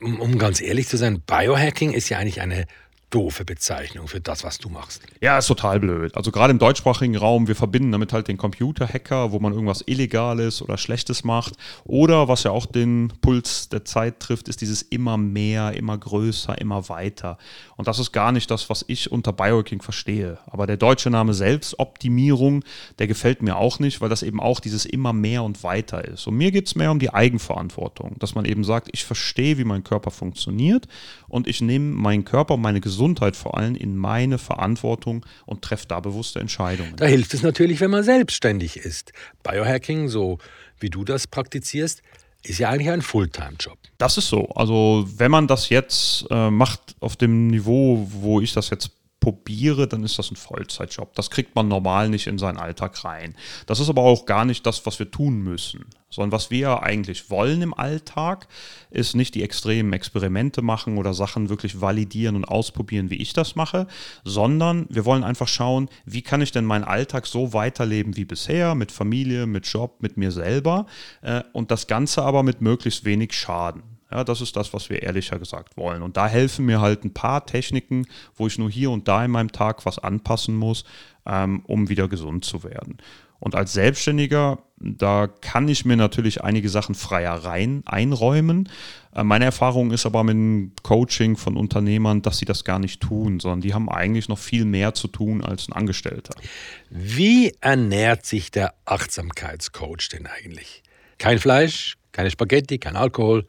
um 0.00 0.38
ganz 0.38 0.60
ehrlich 0.60 0.88
zu 0.88 0.96
sein, 0.96 1.20
Biohacking 1.20 1.92
ist 1.92 2.08
ja 2.08 2.18
eigentlich 2.18 2.40
eine 2.40 2.66
doofe 3.10 3.44
Bezeichnung 3.44 4.08
für 4.08 4.20
das, 4.20 4.44
was 4.44 4.58
du 4.58 4.68
machst. 4.68 5.02
Ja, 5.20 5.36
ist 5.38 5.48
total 5.48 5.80
blöd. 5.80 6.16
Also 6.16 6.30
gerade 6.30 6.52
im 6.52 6.58
deutschsprachigen 6.58 7.16
Raum, 7.16 7.48
wir 7.48 7.56
verbinden 7.56 7.92
damit 7.92 8.12
halt 8.12 8.28
den 8.28 8.36
Computerhacker, 8.36 9.32
wo 9.32 9.40
man 9.40 9.52
irgendwas 9.52 9.82
Illegales 9.86 10.62
oder 10.62 10.78
Schlechtes 10.78 11.24
macht. 11.24 11.54
Oder 11.84 12.28
was 12.28 12.44
ja 12.44 12.52
auch 12.52 12.66
den 12.66 13.12
Puls 13.20 13.68
der 13.68 13.84
Zeit 13.84 14.20
trifft, 14.20 14.48
ist 14.48 14.60
dieses 14.60 14.82
immer 14.82 15.16
mehr, 15.16 15.72
immer 15.74 15.98
größer, 15.98 16.58
immer 16.60 16.88
weiter. 16.88 17.36
Und 17.76 17.88
das 17.88 17.98
ist 17.98 18.12
gar 18.12 18.32
nicht 18.32 18.50
das, 18.50 18.70
was 18.70 18.84
ich 18.86 19.10
unter 19.10 19.32
Biohacking 19.32 19.82
verstehe. 19.82 20.38
Aber 20.46 20.66
der 20.66 20.76
deutsche 20.76 21.10
Name 21.10 21.34
Selbstoptimierung, 21.34 22.64
der 22.98 23.08
gefällt 23.08 23.42
mir 23.42 23.56
auch 23.56 23.80
nicht, 23.80 24.00
weil 24.00 24.08
das 24.08 24.22
eben 24.22 24.40
auch 24.40 24.60
dieses 24.60 24.84
immer 24.84 25.12
mehr 25.12 25.42
und 25.42 25.64
weiter 25.64 26.04
ist. 26.04 26.26
Und 26.26 26.36
mir 26.36 26.52
geht 26.52 26.68
es 26.68 26.76
mehr 26.76 26.90
um 26.90 26.98
die 26.98 27.12
Eigenverantwortung, 27.12 28.16
dass 28.18 28.34
man 28.34 28.44
eben 28.44 28.64
sagt, 28.64 28.88
ich 28.92 29.04
verstehe, 29.04 29.58
wie 29.58 29.64
mein 29.64 29.82
Körper 29.82 30.10
funktioniert 30.10 30.86
und 31.28 31.48
ich 31.48 31.60
nehme 31.60 31.94
meinen 31.94 32.24
Körper, 32.24 32.56
meine 32.56 32.80
Gesundheit, 32.80 32.99
Gesundheit 33.00 33.34
vor 33.34 33.56
allem 33.56 33.76
in 33.76 33.96
meine 33.96 34.36
Verantwortung 34.36 35.24
und 35.46 35.62
treffe 35.62 35.86
da 35.88 36.00
bewusste 36.00 36.38
Entscheidungen. 36.38 36.96
Da 36.96 37.06
hilft 37.06 37.32
es 37.32 37.42
natürlich, 37.42 37.80
wenn 37.80 37.90
man 37.90 38.04
selbstständig 38.04 38.76
ist. 38.76 39.14
Biohacking, 39.42 40.08
so 40.08 40.36
wie 40.80 40.90
du 40.90 41.02
das 41.02 41.26
praktizierst, 41.26 42.02
ist 42.42 42.58
ja 42.58 42.68
eigentlich 42.68 42.90
ein 42.90 43.00
Fulltime-Job. 43.00 43.78
Das 43.96 44.18
ist 44.18 44.28
so. 44.28 44.50
Also 44.50 45.06
wenn 45.16 45.30
man 45.30 45.46
das 45.46 45.70
jetzt 45.70 46.26
äh, 46.28 46.50
macht 46.50 46.94
auf 47.00 47.16
dem 47.16 47.46
Niveau, 47.46 48.06
wo 48.10 48.42
ich 48.42 48.52
das 48.52 48.68
jetzt 48.68 48.90
probiere, 49.20 49.86
dann 49.86 50.02
ist 50.02 50.18
das 50.18 50.30
ein 50.30 50.36
Vollzeitjob. 50.36 51.14
Das 51.14 51.30
kriegt 51.30 51.54
man 51.54 51.68
normal 51.68 52.08
nicht 52.08 52.26
in 52.26 52.38
seinen 52.38 52.56
Alltag 52.56 53.04
rein. 53.04 53.34
Das 53.66 53.78
ist 53.78 53.90
aber 53.90 54.02
auch 54.02 54.24
gar 54.24 54.46
nicht 54.46 54.66
das, 54.66 54.86
was 54.86 54.98
wir 54.98 55.10
tun 55.10 55.42
müssen. 55.42 55.84
Sondern 56.08 56.32
was 56.32 56.50
wir 56.50 56.82
eigentlich 56.82 57.30
wollen 57.30 57.62
im 57.62 57.74
Alltag, 57.74 58.48
ist 58.90 59.14
nicht 59.14 59.36
die 59.36 59.44
extremen 59.44 59.92
Experimente 59.92 60.60
machen 60.60 60.98
oder 60.98 61.14
Sachen 61.14 61.50
wirklich 61.50 61.80
validieren 61.80 62.34
und 62.34 62.46
ausprobieren, 62.46 63.10
wie 63.10 63.16
ich 63.16 63.32
das 63.32 63.54
mache, 63.54 63.86
sondern 64.24 64.86
wir 64.88 65.04
wollen 65.04 65.22
einfach 65.22 65.46
schauen, 65.46 65.88
wie 66.04 66.22
kann 66.22 66.40
ich 66.40 66.50
denn 66.50 66.64
meinen 66.64 66.84
Alltag 66.84 67.26
so 67.26 67.52
weiterleben 67.52 68.16
wie 68.16 68.24
bisher, 68.24 68.74
mit 68.74 68.90
Familie, 68.90 69.46
mit 69.46 69.66
Job, 69.66 69.98
mit 70.00 70.16
mir 70.16 70.32
selber 70.32 70.86
äh, 71.22 71.42
und 71.52 71.70
das 71.70 71.86
Ganze 71.86 72.22
aber 72.22 72.42
mit 72.42 72.60
möglichst 72.60 73.04
wenig 73.04 73.32
Schaden. 73.32 73.89
Ja, 74.10 74.24
das 74.24 74.40
ist 74.40 74.56
das, 74.56 74.72
was 74.72 74.90
wir 74.90 75.02
ehrlicher 75.02 75.38
gesagt 75.38 75.76
wollen. 75.76 76.02
Und 76.02 76.16
da 76.16 76.26
helfen 76.26 76.66
mir 76.66 76.80
halt 76.80 77.04
ein 77.04 77.14
paar 77.14 77.46
Techniken, 77.46 78.06
wo 78.34 78.46
ich 78.46 78.58
nur 78.58 78.70
hier 78.70 78.90
und 78.90 79.06
da 79.06 79.24
in 79.24 79.30
meinem 79.30 79.52
Tag 79.52 79.86
was 79.86 79.98
anpassen 79.98 80.56
muss, 80.56 80.84
ähm, 81.26 81.62
um 81.66 81.88
wieder 81.88 82.08
gesund 82.08 82.44
zu 82.44 82.64
werden. 82.64 82.98
Und 83.40 83.54
als 83.54 83.72
Selbstständiger, 83.72 84.58
da 84.76 85.26
kann 85.26 85.66
ich 85.66 85.86
mir 85.86 85.96
natürlich 85.96 86.44
einige 86.44 86.68
Sachen 86.68 86.94
freier 86.94 87.32
rein 87.32 87.82
einräumen. 87.86 88.68
Äh, 89.14 89.24
meine 89.24 89.46
Erfahrung 89.46 89.92
ist 89.92 90.04
aber 90.04 90.22
mit 90.24 90.34
dem 90.34 90.72
Coaching 90.82 91.36
von 91.36 91.56
Unternehmern, 91.56 92.20
dass 92.20 92.38
sie 92.38 92.44
das 92.44 92.64
gar 92.64 92.78
nicht 92.78 93.00
tun, 93.00 93.40
sondern 93.40 93.62
die 93.62 93.72
haben 93.72 93.88
eigentlich 93.88 94.28
noch 94.28 94.38
viel 94.38 94.66
mehr 94.66 94.92
zu 94.92 95.08
tun 95.08 95.42
als 95.42 95.68
ein 95.68 95.72
Angestellter. 95.72 96.34
Wie 96.90 97.54
ernährt 97.62 98.26
sich 98.26 98.50
der 98.50 98.74
Achtsamkeitscoach 98.84 100.10
denn 100.12 100.26
eigentlich? 100.26 100.82
Kein 101.16 101.38
Fleisch, 101.38 101.96
keine 102.12 102.30
Spaghetti, 102.30 102.78
kein 102.78 102.96
Alkohol, 102.96 103.46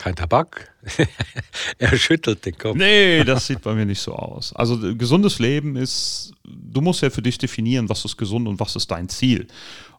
kein 0.00 0.16
Tabak? 0.16 0.72
er 1.78 1.96
schüttelt 1.96 2.44
den 2.46 2.56
Kopf. 2.56 2.74
Nee, 2.74 3.22
das 3.22 3.46
sieht 3.46 3.60
bei 3.60 3.74
mir 3.74 3.84
nicht 3.84 4.00
so 4.00 4.14
aus. 4.14 4.54
Also 4.54 4.78
gesundes 4.96 5.38
Leben 5.38 5.76
ist, 5.76 6.32
du 6.42 6.80
musst 6.80 7.02
ja 7.02 7.10
für 7.10 7.20
dich 7.20 7.36
definieren, 7.36 7.88
was 7.90 8.06
ist 8.06 8.16
gesund 8.16 8.48
und 8.48 8.58
was 8.58 8.76
ist 8.76 8.90
dein 8.90 9.10
Ziel. 9.10 9.46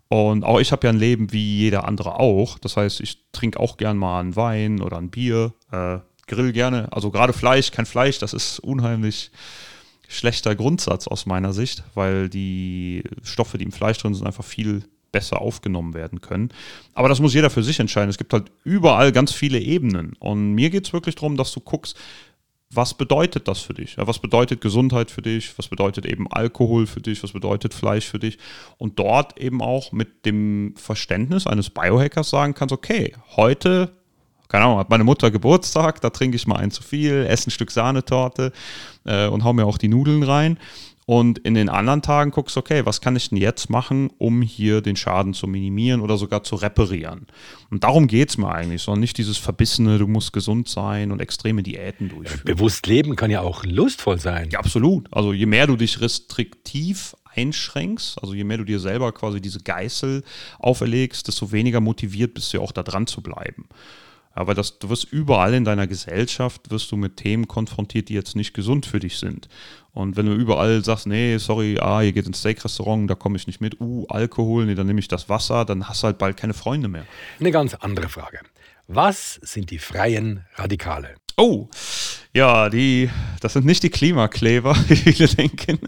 Und 0.09 0.43
auch 0.43 0.59
ich 0.59 0.71
habe 0.71 0.87
ja 0.87 0.91
ein 0.91 0.97
Leben 0.97 1.31
wie 1.31 1.59
jeder 1.59 1.87
andere 1.87 2.19
auch. 2.19 2.57
Das 2.57 2.77
heißt, 2.77 2.99
ich 2.99 3.19
trinke 3.31 3.59
auch 3.59 3.77
gern 3.77 3.95
mal 3.95 4.19
einen 4.19 4.35
Wein 4.35 4.81
oder 4.81 4.97
ein 4.97 5.11
Bier, 5.11 5.53
äh, 5.71 5.99
grill 6.25 6.51
gerne. 6.51 6.91
Also 6.91 7.11
gerade 7.11 7.31
Fleisch, 7.31 7.69
kein 7.69 7.85
Fleisch, 7.85 8.17
das 8.17 8.33
ist 8.33 8.59
unheimlich 8.59 9.29
schlechter 10.07 10.55
Grundsatz 10.55 11.07
aus 11.07 11.27
meiner 11.27 11.53
Sicht, 11.53 11.83
weil 11.93 12.27
die 12.27 13.03
Stoffe, 13.21 13.59
die 13.59 13.65
im 13.65 13.71
Fleisch 13.71 13.99
drin 13.99 14.15
sind, 14.15 14.25
einfach 14.25 14.43
viel 14.43 14.83
besser 15.11 15.41
aufgenommen 15.41 15.93
werden 15.93 16.21
können. 16.21 16.49
Aber 16.93 17.09
das 17.09 17.19
muss 17.19 17.33
jeder 17.33 17.49
für 17.49 17.63
sich 17.63 17.79
entscheiden. 17.79 18.09
Es 18.09 18.17
gibt 18.17 18.33
halt 18.33 18.51
überall 18.63 19.11
ganz 19.11 19.31
viele 19.33 19.59
Ebenen. 19.59 20.13
Und 20.19 20.53
mir 20.53 20.69
geht 20.69 20.87
es 20.87 20.93
wirklich 20.93 21.15
darum, 21.15 21.37
dass 21.37 21.51
du 21.51 21.59
guckst, 21.59 21.97
was 22.73 22.93
bedeutet 22.93 23.47
das 23.47 23.59
für 23.59 23.73
dich? 23.73 23.97
Was 23.97 24.19
bedeutet 24.19 24.61
Gesundheit 24.61 25.11
für 25.11 25.21
dich? 25.21 25.57
Was 25.57 25.67
bedeutet 25.67 26.05
eben 26.05 26.31
Alkohol 26.31 26.87
für 26.87 27.01
dich? 27.01 27.21
Was 27.21 27.33
bedeutet 27.33 27.73
Fleisch 27.73 28.05
für 28.05 28.19
dich? 28.19 28.37
Und 28.77 28.97
dort 28.97 29.37
eben 29.37 29.61
auch 29.61 29.91
mit 29.91 30.25
dem 30.25 30.73
Verständnis 30.77 31.47
eines 31.47 31.69
Biohackers 31.69 32.29
sagen 32.29 32.53
kannst, 32.53 32.71
okay, 32.71 33.13
heute, 33.35 33.91
keine 34.47 34.65
Ahnung, 34.65 34.79
hat 34.79 34.89
meine 34.89 35.03
Mutter 35.03 35.31
Geburtstag, 35.31 35.99
da 35.99 36.11
trinke 36.11 36.37
ich 36.37 36.47
mal 36.47 36.57
ein 36.57 36.71
zu 36.71 36.81
viel, 36.81 37.25
esse 37.27 37.49
ein 37.49 37.51
Stück 37.51 37.71
Sahnetorte 37.71 38.53
äh, 39.03 39.27
und 39.27 39.43
hau 39.43 39.51
mir 39.51 39.65
auch 39.65 39.77
die 39.77 39.89
Nudeln 39.89 40.23
rein. 40.23 40.57
Und 41.11 41.39
in 41.39 41.55
den 41.55 41.67
anderen 41.67 42.01
Tagen 42.01 42.31
guckst 42.31 42.55
du, 42.55 42.61
okay, 42.61 42.85
was 42.85 43.01
kann 43.01 43.17
ich 43.17 43.27
denn 43.27 43.37
jetzt 43.37 43.69
machen, 43.69 44.11
um 44.17 44.41
hier 44.41 44.79
den 44.79 44.95
Schaden 44.95 45.33
zu 45.33 45.45
minimieren 45.45 45.99
oder 45.99 46.17
sogar 46.17 46.41
zu 46.45 46.55
reparieren? 46.55 47.27
Und 47.69 47.83
darum 47.83 48.07
geht 48.07 48.29
es 48.29 48.37
mir 48.37 48.49
eigentlich, 48.49 48.81
sondern 48.81 49.01
nicht 49.01 49.17
dieses 49.17 49.37
verbissene, 49.37 49.97
du 49.97 50.07
musst 50.07 50.31
gesund 50.31 50.69
sein 50.69 51.11
und 51.11 51.19
extreme 51.19 51.63
Diäten 51.63 52.07
durchführen. 52.07 52.45
Bewusst 52.45 52.87
leben 52.87 53.17
kann 53.17 53.29
ja 53.29 53.41
auch 53.41 53.65
lustvoll 53.65 54.21
sein. 54.21 54.47
Ja, 54.53 54.59
absolut. 54.59 55.13
Also 55.13 55.33
je 55.33 55.47
mehr 55.47 55.67
du 55.67 55.75
dich 55.75 55.99
restriktiv 55.99 57.13
einschränkst, 57.25 58.17
also 58.21 58.33
je 58.33 58.45
mehr 58.45 58.59
du 58.59 58.63
dir 58.63 58.79
selber 58.79 59.11
quasi 59.11 59.41
diese 59.41 59.59
Geißel 59.59 60.23
auferlegst, 60.59 61.27
desto 61.27 61.51
weniger 61.51 61.81
motiviert 61.81 62.35
bist 62.35 62.53
du 62.53 62.59
ja 62.59 62.63
auch 62.63 62.71
da 62.71 62.83
dran 62.83 63.05
zu 63.05 63.19
bleiben. 63.19 63.67
Aber 64.33 64.53
das, 64.53 64.79
du 64.79 64.89
wirst 64.89 65.11
überall 65.11 65.53
in 65.53 65.65
deiner 65.65 65.87
Gesellschaft, 65.87 66.71
wirst 66.71 66.91
du 66.91 66.95
mit 66.95 67.17
Themen 67.17 67.47
konfrontiert, 67.47 68.09
die 68.09 68.13
jetzt 68.13 68.35
nicht 68.35 68.53
gesund 68.53 68.85
für 68.85 68.99
dich 68.99 69.17
sind. 69.17 69.49
Und 69.93 70.15
wenn 70.15 70.25
du 70.25 70.33
überall 70.33 70.83
sagst, 70.83 71.05
nee, 71.05 71.37
sorry, 71.37 71.77
ah, 71.79 72.01
ihr 72.01 72.13
geht 72.13 72.25
ins 72.25 72.39
Steak-Restaurant, 72.39 73.09
da 73.09 73.15
komme 73.15 73.35
ich 73.35 73.47
nicht 73.47 73.59
mit, 73.59 73.79
uh, 73.81 74.05
Alkohol, 74.07 74.65
nee, 74.65 74.75
dann 74.75 74.87
nehme 74.87 74.99
ich 74.99 75.09
das 75.09 75.27
Wasser, 75.27 75.65
dann 75.65 75.89
hast 75.89 76.03
du 76.03 76.07
halt 76.07 76.17
bald 76.17 76.37
keine 76.37 76.53
Freunde 76.53 76.87
mehr. 76.87 77.05
Eine 77.39 77.51
ganz 77.51 77.73
andere 77.73 78.07
Frage. 78.07 78.39
Was 78.87 79.35
sind 79.41 79.69
die 79.69 79.79
freien 79.79 80.45
Radikale? 80.55 81.15
Oh, 81.37 81.69
ja, 82.33 82.69
die, 82.69 83.09
das 83.41 83.53
sind 83.53 83.65
nicht 83.65 83.83
die 83.83 83.89
Klimakleber, 83.89 84.75
wie 84.87 84.95
viele 84.95 85.27
denken. 85.27 85.79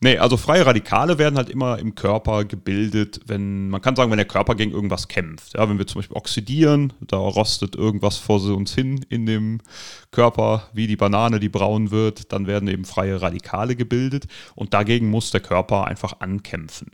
Nee, 0.00 0.18
also 0.18 0.36
freie 0.36 0.66
Radikale 0.66 1.18
werden 1.18 1.36
halt 1.36 1.48
immer 1.48 1.78
im 1.78 1.94
Körper 1.94 2.44
gebildet, 2.44 3.20
wenn, 3.26 3.68
man 3.68 3.80
kann 3.80 3.96
sagen, 3.96 4.10
wenn 4.10 4.18
der 4.18 4.26
Körper 4.26 4.54
gegen 4.54 4.72
irgendwas 4.72 5.08
kämpft. 5.08 5.54
Ja, 5.54 5.68
wenn 5.68 5.78
wir 5.78 5.86
zum 5.86 6.00
Beispiel 6.00 6.16
oxidieren, 6.16 6.92
da 7.00 7.16
rostet 7.16 7.76
irgendwas 7.76 8.16
vor 8.16 8.42
uns 8.42 8.74
hin 8.74 9.04
in 9.08 9.26
dem 9.26 9.60
Körper, 10.10 10.68
wie 10.72 10.86
die 10.86 10.96
Banane, 10.96 11.38
die 11.40 11.48
braun 11.48 11.90
wird, 11.90 12.32
dann 12.32 12.46
werden 12.46 12.68
eben 12.68 12.84
freie 12.84 13.22
Radikale 13.22 13.76
gebildet 13.76 14.26
und 14.54 14.74
dagegen 14.74 15.10
muss 15.10 15.30
der 15.30 15.40
Körper 15.40 15.86
einfach 15.86 16.20
ankämpfen. 16.20 16.90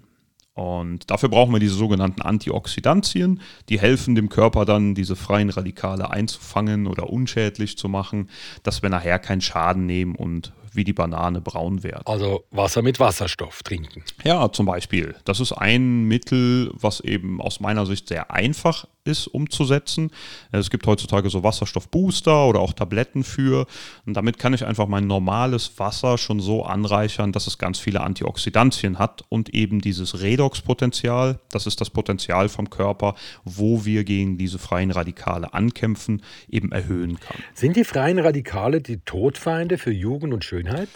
Und 0.59 1.09
dafür 1.09 1.29
brauchen 1.29 1.53
wir 1.53 1.61
diese 1.61 1.77
sogenannten 1.77 2.21
Antioxidantien, 2.21 3.41
die 3.69 3.79
helfen 3.79 4.17
dem 4.17 4.29
Körper 4.29 4.65
dann, 4.65 4.97
diese 4.97 5.15
freien 5.15 5.51
Radikale 5.51 6.11
einzufangen 6.11 6.89
oder 6.89 7.11
unschädlich 7.11 7.79
zu 7.79 7.89
machen, 7.89 8.29
dass 8.65 8.83
wir 8.83 8.91
nachher 8.91 9.21
keinen 9.21 9.41
Schaden 9.41 9.87
nehmen 9.87 10.17
und 10.17 10.53
wie 10.79 10.85
die 10.85 10.95
Banane 10.95 11.43
braun 11.43 11.83
werden. 11.83 12.07
Also 12.07 12.45
Wasser 12.51 12.81
mit 12.81 12.99
Wasserstoff 12.99 13.63
trinken. 13.63 14.03
Ja, 14.25 14.51
zum 14.51 14.65
Beispiel. 14.65 15.17
Das 15.25 15.41
ist 15.41 15.53
ein 15.53 16.05
Mittel, 16.05 16.71
was 16.73 17.01
eben 17.01 17.43
aus 17.43 17.61
meiner 17.61 17.85
Sicht 17.85 18.09
sehr 18.09 18.31
einfach 18.31 18.87
ist 19.09 19.27
umzusetzen. 19.27 20.11
Es 20.53 20.71
gibt 20.71 20.87
heutzutage 20.87 21.31
so 21.31 21.43
Wasserstoffbooster 21.43 22.47
oder 22.47 22.61
auch 22.61 22.73
Tabletten 22.73 23.25
für. 23.25 23.67
Und 24.07 24.15
damit 24.15 24.39
kann 24.39 24.55
ich 24.55 24.65
einfach 24.65 24.87
mein 24.87 25.07
normales 25.07 25.79
Wasser 25.79 26.19
schon 26.19 26.41
so 26.41 26.65
anreichern, 26.65 27.33
dass 27.33 27.47
es 27.47 27.59
ganz 27.59 27.79
viele 27.79 28.03
Antioxidantien 28.03 28.99
hat 28.99 29.25
und 29.29 29.55
eben 29.55 29.81
dieses 29.81 30.21
Redoxpotenzial, 30.21 31.41
das 31.51 31.67
ist 31.67 31.81
das 31.81 31.91
Potenzial 31.91 32.49
vom 32.49 32.71
Körper, 32.71 33.15
wo 33.45 33.85
wir 33.85 34.05
gegen 34.05 34.39
diese 34.39 34.59
freien 34.59 34.91
Radikale 34.91 35.55
ankämpfen, 35.55 36.23
eben 36.49 36.71
erhöhen 36.73 37.19
kann. 37.19 37.39
Sind 37.55 37.77
die 37.77 37.85
freien 37.85 38.19
Radikale 38.19 38.81
die 38.81 38.99
Todfeinde 38.99 39.79
für 39.79 39.93
Jugend 39.93 40.35
und 40.35 40.45
Schönheit? 40.45 40.89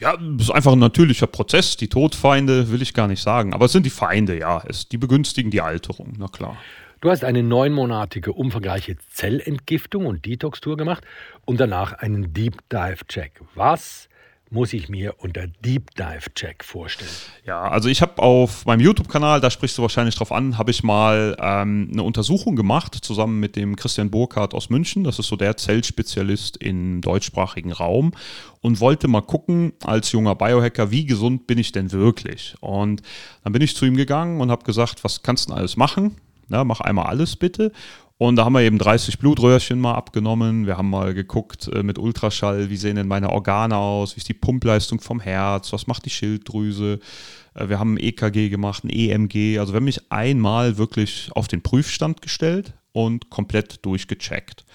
Ja, 0.00 0.16
das 0.16 0.46
ist 0.46 0.50
einfach 0.50 0.72
ein 0.72 0.78
natürlicher 0.78 1.26
Prozess. 1.26 1.76
Die 1.76 1.88
Todfeinde 1.88 2.70
will 2.70 2.80
ich 2.80 2.94
gar 2.94 3.06
nicht 3.06 3.22
sagen. 3.22 3.52
Aber 3.52 3.66
es 3.66 3.72
sind 3.72 3.84
die 3.84 3.90
Feinde, 3.90 4.38
ja. 4.38 4.62
Es, 4.66 4.88
die 4.88 4.96
begünstigen 4.96 5.50
die 5.50 5.60
Alterung, 5.60 6.14
na 6.18 6.28
klar. 6.28 6.56
Du 7.00 7.08
hast 7.08 7.24
eine 7.24 7.42
neunmonatige 7.42 8.34
umfangreiche 8.34 8.98
Zellentgiftung 9.10 10.04
und 10.04 10.26
Detox-Tour 10.26 10.76
gemacht 10.76 11.02
und 11.46 11.58
danach 11.58 11.94
einen 11.94 12.34
Deep 12.34 12.68
Dive-Check. 12.68 13.40
Was 13.54 14.10
muss 14.50 14.74
ich 14.74 14.90
mir 14.90 15.14
unter 15.16 15.46
Deep 15.46 15.94
Dive 15.94 16.34
Check 16.34 16.62
vorstellen? 16.62 17.10
Ja, 17.46 17.62
also 17.62 17.88
ich 17.88 18.02
habe 18.02 18.20
auf 18.20 18.66
meinem 18.66 18.80
YouTube-Kanal, 18.80 19.40
da 19.40 19.50
sprichst 19.50 19.78
du 19.78 19.82
wahrscheinlich 19.82 20.14
drauf 20.14 20.30
an, 20.30 20.58
habe 20.58 20.72
ich 20.72 20.82
mal 20.82 21.36
ähm, 21.40 21.88
eine 21.90 22.02
Untersuchung 22.02 22.54
gemacht, 22.54 22.94
zusammen 23.00 23.40
mit 23.40 23.56
dem 23.56 23.76
Christian 23.76 24.10
Burkhardt 24.10 24.52
aus 24.52 24.68
München. 24.68 25.02
Das 25.02 25.18
ist 25.18 25.28
so 25.28 25.36
der 25.36 25.56
Zellspezialist 25.56 26.58
im 26.58 27.00
deutschsprachigen 27.00 27.72
Raum 27.72 28.12
und 28.60 28.78
wollte 28.80 29.08
mal 29.08 29.22
gucken, 29.22 29.72
als 29.84 30.12
junger 30.12 30.34
Biohacker, 30.34 30.90
wie 30.90 31.06
gesund 31.06 31.46
bin 31.46 31.56
ich 31.56 31.72
denn 31.72 31.92
wirklich? 31.92 32.56
Und 32.60 33.00
dann 33.42 33.54
bin 33.54 33.62
ich 33.62 33.74
zu 33.74 33.86
ihm 33.86 33.96
gegangen 33.96 34.42
und 34.42 34.50
habe 34.50 34.64
gesagt, 34.64 35.02
was 35.02 35.22
kannst 35.22 35.46
du 35.46 35.52
denn 35.52 35.58
alles 35.58 35.78
machen? 35.78 36.16
Na, 36.50 36.64
mach 36.64 36.80
einmal 36.80 37.06
alles 37.06 37.36
bitte. 37.36 37.72
Und 38.18 38.36
da 38.36 38.44
haben 38.44 38.52
wir 38.52 38.60
eben 38.60 38.76
30 38.76 39.18
Blutröhrchen 39.18 39.80
mal 39.80 39.94
abgenommen. 39.94 40.66
Wir 40.66 40.76
haben 40.76 40.90
mal 40.90 41.14
geguckt 41.14 41.68
äh, 41.68 41.82
mit 41.82 41.98
Ultraschall, 41.98 42.68
wie 42.68 42.76
sehen 42.76 42.96
denn 42.96 43.08
meine 43.08 43.30
Organe 43.30 43.78
aus, 43.78 44.14
wie 44.14 44.18
ist 44.18 44.28
die 44.28 44.34
Pumpleistung 44.34 45.00
vom 45.00 45.20
Herz, 45.20 45.72
was 45.72 45.86
macht 45.86 46.04
die 46.04 46.10
Schilddrüse. 46.10 47.00
Äh, 47.54 47.70
wir 47.70 47.78
haben 47.78 47.94
ein 47.94 47.98
EKG 47.98 48.50
gemacht, 48.50 48.84
ein 48.84 48.90
EMG. 48.90 49.58
Also 49.58 49.72
wir 49.72 49.76
haben 49.78 49.84
mich 49.84 50.12
einmal 50.12 50.76
wirklich 50.76 51.30
auf 51.34 51.48
den 51.48 51.62
Prüfstand 51.62 52.20
gestellt 52.20 52.74
und 52.92 53.30
komplett 53.30 53.86
durchgecheckt. 53.86 54.66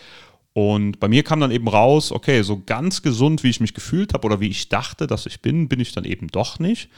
Und 0.58 1.02
bei 1.02 1.10
mir 1.10 1.24
kam 1.24 1.42
dann 1.42 1.52
eben 1.52 1.68
raus, 1.68 2.14
okay, 2.14 2.42
so 2.42 2.64
ganz 2.66 3.02
gesund, 3.02 3.44
wie 3.44 3.50
ich 3.50 3.60
mich 3.60 3.74
gefühlt 3.74 4.14
habe 4.14 4.26
oder 4.26 4.40
wie 4.40 4.48
ich 4.48 4.70
dachte, 4.70 5.06
dass 5.06 5.26
ich 5.26 5.42
bin, 5.42 5.68
bin 5.68 5.82
ich 5.82 5.92
dann 5.92 6.06
eben 6.06 6.30
doch 6.30 6.60
nicht. 6.60 6.90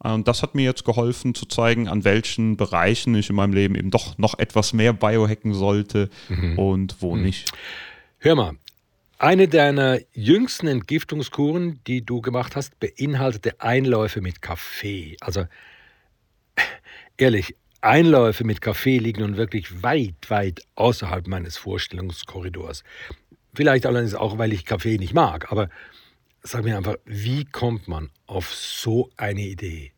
Und 0.00 0.28
das 0.28 0.42
hat 0.42 0.54
mir 0.54 0.64
jetzt 0.64 0.84
geholfen 0.84 1.34
zu 1.34 1.46
zeigen, 1.46 1.88
an 1.88 2.04
welchen 2.04 2.58
Bereichen 2.58 3.14
ich 3.14 3.30
in 3.30 3.36
meinem 3.36 3.54
Leben 3.54 3.74
eben 3.74 3.90
doch 3.90 4.18
noch 4.18 4.38
etwas 4.38 4.74
mehr 4.74 4.92
biohacken 4.92 5.54
sollte 5.54 6.10
mhm. 6.28 6.58
und 6.58 6.96
wo 7.00 7.16
mhm. 7.16 7.22
nicht. 7.22 7.52
Hör 8.18 8.34
mal, 8.34 8.58
eine 9.16 9.48
deiner 9.48 9.98
jüngsten 10.12 10.66
Entgiftungskuren, 10.66 11.80
die 11.86 12.04
du 12.04 12.20
gemacht 12.20 12.54
hast, 12.54 12.78
beinhaltete 12.80 13.62
Einläufe 13.62 14.20
mit 14.20 14.42
Kaffee. 14.42 15.16
Also 15.22 15.46
ehrlich, 17.16 17.56
Einläufe 17.80 18.44
mit 18.44 18.60
Kaffee 18.60 18.98
liegen 18.98 19.20
nun 19.20 19.36
wirklich 19.36 19.82
weit, 19.82 20.28
weit 20.28 20.62
außerhalb 20.74 21.26
meines 21.26 21.56
Vorstellungskorridors. 21.56 22.84
Vielleicht 23.54 23.86
allerdings 23.86 24.14
auch, 24.14 24.38
weil 24.38 24.52
ich 24.52 24.64
Kaffee 24.64 24.98
nicht 24.98 25.14
mag, 25.14 25.50
aber 25.50 25.68
sag 26.42 26.64
mir 26.64 26.76
einfach, 26.76 26.96
wie 27.04 27.44
kommt 27.44 27.88
man 27.88 28.10
auf 28.26 28.54
so 28.54 29.10
eine 29.16 29.42
Idee? 29.42 29.92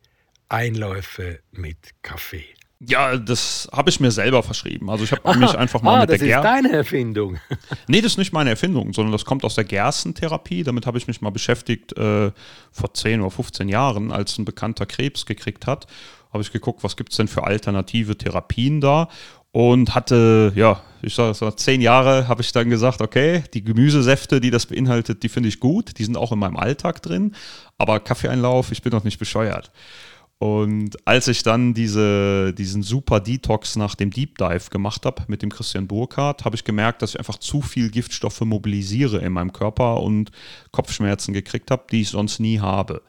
Einläufe 0.49 1.39
mit 1.51 1.77
Kaffee. 2.01 2.45
Ja, 2.81 3.17
das 3.17 3.67
habe 3.73 3.89
ich 3.89 3.99
mir 3.99 4.09
selber 4.09 4.41
verschrieben. 4.41 4.89
Also 4.89 5.03
ich 5.03 5.11
habe 5.11 5.37
mich 5.37 5.53
einfach 5.53 5.81
mal 5.81 5.95
ah, 5.95 5.99
mit 6.01 6.11
der 6.11 6.17
Gerste. 6.17 6.47
Das 6.47 6.55
ist 6.55 6.63
deine 6.63 6.77
Erfindung. 6.77 7.37
nee, 7.87 7.99
das 7.99 8.13
ist 8.13 8.17
nicht 8.17 8.31
meine 8.31 8.51
Erfindung, 8.51 8.93
sondern 8.93 9.11
das 9.11 9.25
kommt 9.25 9.43
aus 9.43 9.55
der 9.55 9.65
Gerstentherapie. 9.65 10.63
Damit 10.63 10.85
habe 10.85 10.97
ich 10.97 11.05
mich 11.05 11.19
mal 11.19 11.29
beschäftigt 11.29 11.91
äh, 11.97 12.31
vor 12.71 12.93
10 12.93 13.19
oder 13.19 13.31
15 13.31 13.67
Jahren, 13.67 14.13
als 14.13 14.37
ein 14.37 14.45
bekannter 14.45 14.85
Krebs 14.85 15.25
gekriegt 15.25 15.67
hat. 15.67 15.87
Habe 16.31 16.43
ich 16.43 16.51
geguckt, 16.51 16.83
was 16.83 16.95
gibt 16.95 17.11
es 17.11 17.17
denn 17.17 17.27
für 17.27 17.43
alternative 17.43 18.17
Therapien 18.17 18.81
da? 18.81 19.07
und 19.51 19.95
hatte, 19.95 20.51
ja, 20.55 20.81
ich 21.01 21.15
sage 21.15 21.33
so, 21.33 21.49
zehn 21.51 21.81
Jahre 21.81 22.27
habe 22.27 22.41
ich 22.41 22.51
dann 22.51 22.69
gesagt, 22.69 23.01
okay, 23.01 23.43
die 23.53 23.63
Gemüsesäfte, 23.63 24.39
die 24.39 24.51
das 24.51 24.67
beinhaltet, 24.67 25.23
die 25.23 25.29
finde 25.29 25.49
ich 25.49 25.59
gut, 25.59 25.97
die 25.97 26.03
sind 26.03 26.17
auch 26.17 26.31
in 26.31 26.39
meinem 26.39 26.57
Alltag 26.57 27.01
drin, 27.01 27.33
aber 27.77 27.99
Kaffeeeinlauf, 27.99 28.71
ich 28.71 28.81
bin 28.81 28.91
noch 28.91 29.03
nicht 29.03 29.17
bescheuert. 29.17 29.71
Und 30.41 30.95
als 31.05 31.27
ich 31.27 31.43
dann 31.43 31.73
diese, 31.73 32.53
diesen 32.53 32.81
super 32.81 33.19
Detox 33.19 33.75
nach 33.75 33.95
dem 33.95 34.09
Deep 34.09 34.37
Dive 34.37 34.69
gemacht 34.69 35.05
habe 35.05 35.23
mit 35.27 35.41
dem 35.41 35.49
Christian 35.49 35.87
Burkhardt, 35.87 36.45
habe 36.45 36.55
ich 36.55 36.63
gemerkt, 36.63 37.01
dass 37.01 37.11
ich 37.11 37.19
einfach 37.19 37.39
zu 37.39 37.61
viel 37.61 37.89
Giftstoffe 37.89 38.39
mobilisiere 38.41 39.17
in 39.17 39.33
meinem 39.33 39.51
Körper 39.51 39.99
und 40.01 40.31
Kopfschmerzen 40.71 41.33
gekriegt 41.33 41.71
habe, 41.71 41.83
die 41.91 42.01
ich 42.01 42.09
sonst 42.09 42.39
nie 42.39 42.59
habe. 42.61 43.01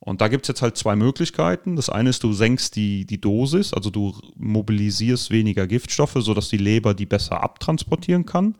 Und 0.00 0.20
da 0.20 0.28
gibt 0.28 0.44
es 0.44 0.48
jetzt 0.48 0.62
halt 0.62 0.76
zwei 0.76 0.96
Möglichkeiten. 0.96 1.76
Das 1.76 1.88
eine 1.88 2.10
ist, 2.10 2.22
du 2.22 2.32
senkst 2.32 2.76
die, 2.76 3.06
die 3.06 3.20
Dosis, 3.20 3.72
also 3.72 3.88
du 3.88 4.14
mobilisierst 4.36 5.30
weniger 5.30 5.66
Giftstoffe, 5.66 6.16
sodass 6.18 6.50
die 6.50 6.58
Leber 6.58 6.92
die 6.92 7.06
besser 7.06 7.42
abtransportieren 7.42 8.26
kann. 8.26 8.56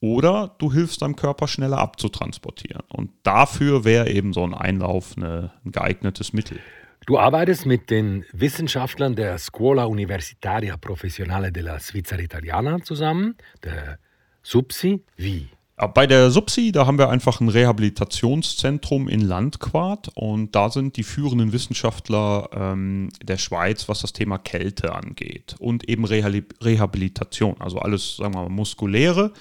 Oder 0.00 0.54
du 0.58 0.70
hilfst 0.70 1.00
deinem 1.00 1.16
Körper 1.16 1.48
schneller 1.48 1.78
abzutransportieren. 1.78 2.82
Und 2.90 3.10
dafür 3.22 3.84
wäre 3.84 4.10
eben 4.10 4.34
so 4.34 4.44
ein 4.44 4.52
Einlauf 4.52 5.16
eine, 5.16 5.52
ein 5.64 5.72
geeignetes 5.72 6.34
Mittel. 6.34 6.58
Du 7.06 7.18
arbeitest 7.18 7.64
mit 7.64 7.90
den 7.90 8.24
Wissenschaftlern 8.32 9.14
der 9.14 9.38
Scuola 9.38 9.84
Universitaria 9.84 10.76
Professionale 10.76 11.52
della 11.52 11.78
Svizzera 11.78 12.20
Italiana 12.20 12.82
zusammen, 12.82 13.36
der 13.62 13.98
SUPSI. 14.42 15.02
Wie? 15.16 15.48
Bei 15.76 16.06
der 16.06 16.30
Subsi, 16.30 16.70
da 16.70 16.86
haben 16.86 16.98
wir 16.98 17.08
einfach 17.08 17.40
ein 17.40 17.48
Rehabilitationszentrum 17.48 19.08
in 19.08 19.20
Landquart 19.20 20.08
und 20.14 20.54
da 20.54 20.70
sind 20.70 20.96
die 20.96 21.02
führenden 21.02 21.52
Wissenschaftler 21.52 22.48
ähm, 22.52 23.08
der 23.20 23.38
Schweiz, 23.38 23.88
was 23.88 24.00
das 24.00 24.12
Thema 24.12 24.38
Kälte 24.38 24.94
angeht 24.94 25.56
und 25.58 25.88
eben 25.88 26.04
Rehabilitation, 26.04 27.56
also 27.58 27.80
alles, 27.80 28.16
sagen 28.18 28.34
wir 28.34 28.42
mal, 28.42 28.50
muskuläre 28.50 29.32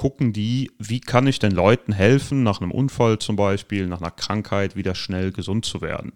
gucken 0.00 0.32
die, 0.32 0.70
wie 0.78 1.00
kann 1.00 1.26
ich 1.26 1.40
den 1.40 1.52
Leuten 1.52 1.92
helfen, 1.92 2.42
nach 2.42 2.62
einem 2.62 2.70
Unfall 2.70 3.18
zum 3.18 3.36
Beispiel, 3.36 3.86
nach 3.86 4.00
einer 4.00 4.10
Krankheit 4.10 4.74
wieder 4.74 4.94
schnell 4.94 5.30
gesund 5.30 5.66
zu 5.66 5.82
werden. 5.82 6.12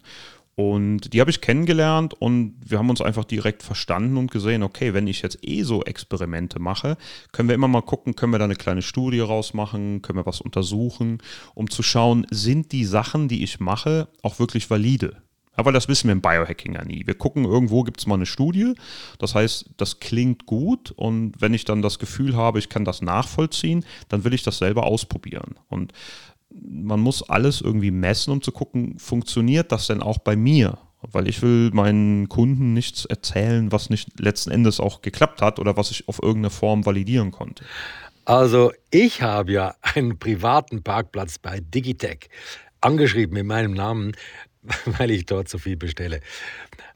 Und 0.56 1.12
die 1.12 1.20
habe 1.20 1.30
ich 1.30 1.40
kennengelernt 1.40 2.14
und 2.14 2.54
wir 2.64 2.78
haben 2.78 2.90
uns 2.90 3.00
einfach 3.00 3.24
direkt 3.24 3.62
verstanden 3.62 4.16
und 4.16 4.30
gesehen, 4.30 4.62
okay, 4.62 4.94
wenn 4.94 5.08
ich 5.08 5.22
jetzt 5.22 5.38
eh 5.42 5.62
so 5.62 5.82
Experimente 5.82 6.60
mache, 6.60 6.96
können 7.32 7.48
wir 7.48 7.56
immer 7.56 7.68
mal 7.68 7.82
gucken, 7.82 8.14
können 8.14 8.32
wir 8.32 8.38
da 8.38 8.44
eine 8.44 8.54
kleine 8.54 8.82
Studie 8.82 9.20
rausmachen, 9.20 10.02
können 10.02 10.18
wir 10.18 10.26
was 10.26 10.40
untersuchen, 10.40 11.18
um 11.54 11.68
zu 11.68 11.82
schauen, 11.82 12.26
sind 12.30 12.70
die 12.70 12.84
Sachen, 12.84 13.26
die 13.26 13.42
ich 13.42 13.58
mache, 13.58 14.08
auch 14.22 14.38
wirklich 14.38 14.70
valide? 14.70 15.16
Aber 15.56 15.72
das 15.72 15.88
wissen 15.88 16.08
wir 16.08 16.12
im 16.12 16.20
Biohacking 16.20 16.74
ja 16.74 16.84
nie. 16.84 17.06
Wir 17.06 17.14
gucken, 17.14 17.44
irgendwo 17.44 17.82
gibt 17.82 18.00
es 18.00 18.06
mal 18.06 18.16
eine 18.16 18.26
Studie. 18.26 18.74
Das 19.18 19.34
heißt, 19.34 19.70
das 19.76 20.00
klingt 20.00 20.46
gut 20.46 20.90
und 20.90 21.40
wenn 21.40 21.54
ich 21.54 21.64
dann 21.64 21.82
das 21.82 21.98
Gefühl 21.98 22.36
habe, 22.36 22.58
ich 22.58 22.68
kann 22.68 22.84
das 22.84 23.02
nachvollziehen, 23.02 23.84
dann 24.08 24.24
will 24.24 24.34
ich 24.34 24.42
das 24.42 24.58
selber 24.58 24.84
ausprobieren. 24.84 25.54
Und 25.68 25.92
man 26.54 27.00
muss 27.00 27.28
alles 27.28 27.60
irgendwie 27.60 27.90
messen, 27.90 28.32
um 28.32 28.42
zu 28.42 28.52
gucken, 28.52 28.98
funktioniert 28.98 29.72
das 29.72 29.86
denn 29.86 30.02
auch 30.02 30.18
bei 30.18 30.36
mir? 30.36 30.78
Weil 31.02 31.28
ich 31.28 31.42
will 31.42 31.70
meinen 31.72 32.28
Kunden 32.28 32.72
nichts 32.72 33.04
erzählen, 33.04 33.70
was 33.72 33.90
nicht 33.90 34.18
letzten 34.20 34.50
Endes 34.50 34.80
auch 34.80 35.02
geklappt 35.02 35.42
hat 35.42 35.58
oder 35.58 35.76
was 35.76 35.90
ich 35.90 36.08
auf 36.08 36.22
irgendeine 36.22 36.50
Form 36.50 36.86
validieren 36.86 37.30
konnte. 37.30 37.64
Also 38.24 38.72
ich 38.90 39.20
habe 39.20 39.52
ja 39.52 39.74
einen 39.82 40.18
privaten 40.18 40.82
Parkplatz 40.82 41.38
bei 41.38 41.60
Digitech 41.60 42.30
angeschrieben 42.80 43.36
in 43.36 43.46
meinem 43.46 43.74
Namen, 43.74 44.12
weil 44.86 45.10
ich 45.10 45.26
dort 45.26 45.48
so 45.48 45.58
viel 45.58 45.76
bestelle. 45.76 46.20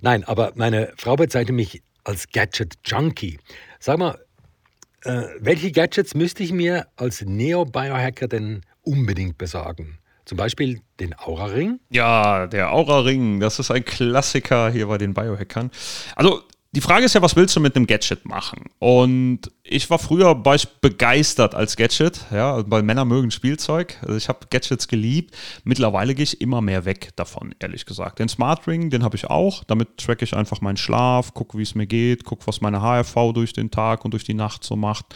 Nein, 0.00 0.24
aber 0.24 0.52
meine 0.54 0.92
Frau 0.96 1.16
bezeichnet 1.16 1.56
mich 1.56 1.82
als 2.04 2.28
Gadget-Junkie. 2.28 3.38
Sag 3.78 3.98
mal, 3.98 4.18
äh, 5.02 5.24
welche 5.38 5.70
Gadgets 5.70 6.14
müsste 6.14 6.42
ich 6.42 6.52
mir 6.52 6.86
als 6.96 7.22
Neo-Biohacker 7.22 8.28
denn 8.28 8.62
unbedingt 8.88 9.38
besorgen. 9.38 9.98
Zum 10.24 10.36
Beispiel 10.36 10.80
den 11.00 11.14
Aura-Ring. 11.18 11.80
Ja, 11.90 12.46
der 12.46 12.72
Aura-Ring, 12.72 13.40
das 13.40 13.58
ist 13.58 13.70
ein 13.70 13.84
Klassiker 13.84 14.70
hier 14.70 14.86
bei 14.86 14.98
den 14.98 15.14
Biohackern. 15.14 15.70
Also 16.16 16.42
die 16.72 16.82
Frage 16.82 17.06
ist 17.06 17.14
ja, 17.14 17.22
was 17.22 17.34
willst 17.34 17.56
du 17.56 17.60
mit 17.60 17.74
einem 17.74 17.86
Gadget 17.86 18.26
machen? 18.26 18.66
Und 18.78 19.50
ich 19.62 19.88
war 19.88 19.98
früher 19.98 20.34
begeistert 20.34 21.54
als 21.54 21.76
Gadget, 21.76 22.26
ja, 22.30 22.62
weil 22.70 22.82
Männer 22.82 23.06
mögen 23.06 23.30
Spielzeug. 23.30 23.96
Also 24.02 24.16
ich 24.16 24.28
habe 24.28 24.46
Gadgets 24.50 24.86
geliebt. 24.86 25.34
Mittlerweile 25.64 26.14
gehe 26.14 26.24
ich 26.24 26.42
immer 26.42 26.60
mehr 26.60 26.84
weg 26.84 27.10
davon, 27.16 27.54
ehrlich 27.58 27.86
gesagt. 27.86 28.18
Den 28.18 28.28
Smart 28.28 28.66
Ring, 28.66 28.90
den 28.90 29.02
habe 29.02 29.16
ich 29.16 29.30
auch. 29.30 29.64
Damit 29.64 29.96
tracke 29.96 30.24
ich 30.26 30.36
einfach 30.36 30.60
meinen 30.60 30.76
Schlaf, 30.76 31.32
gucke, 31.32 31.56
wie 31.56 31.62
es 31.62 31.74
mir 31.74 31.86
geht, 31.86 32.24
gucke, 32.24 32.46
was 32.46 32.60
meine 32.60 32.82
HRV 32.82 33.32
durch 33.32 33.54
den 33.54 33.70
Tag 33.70 34.04
und 34.04 34.10
durch 34.10 34.24
die 34.24 34.34
Nacht 34.34 34.62
so 34.62 34.76
macht. 34.76 35.06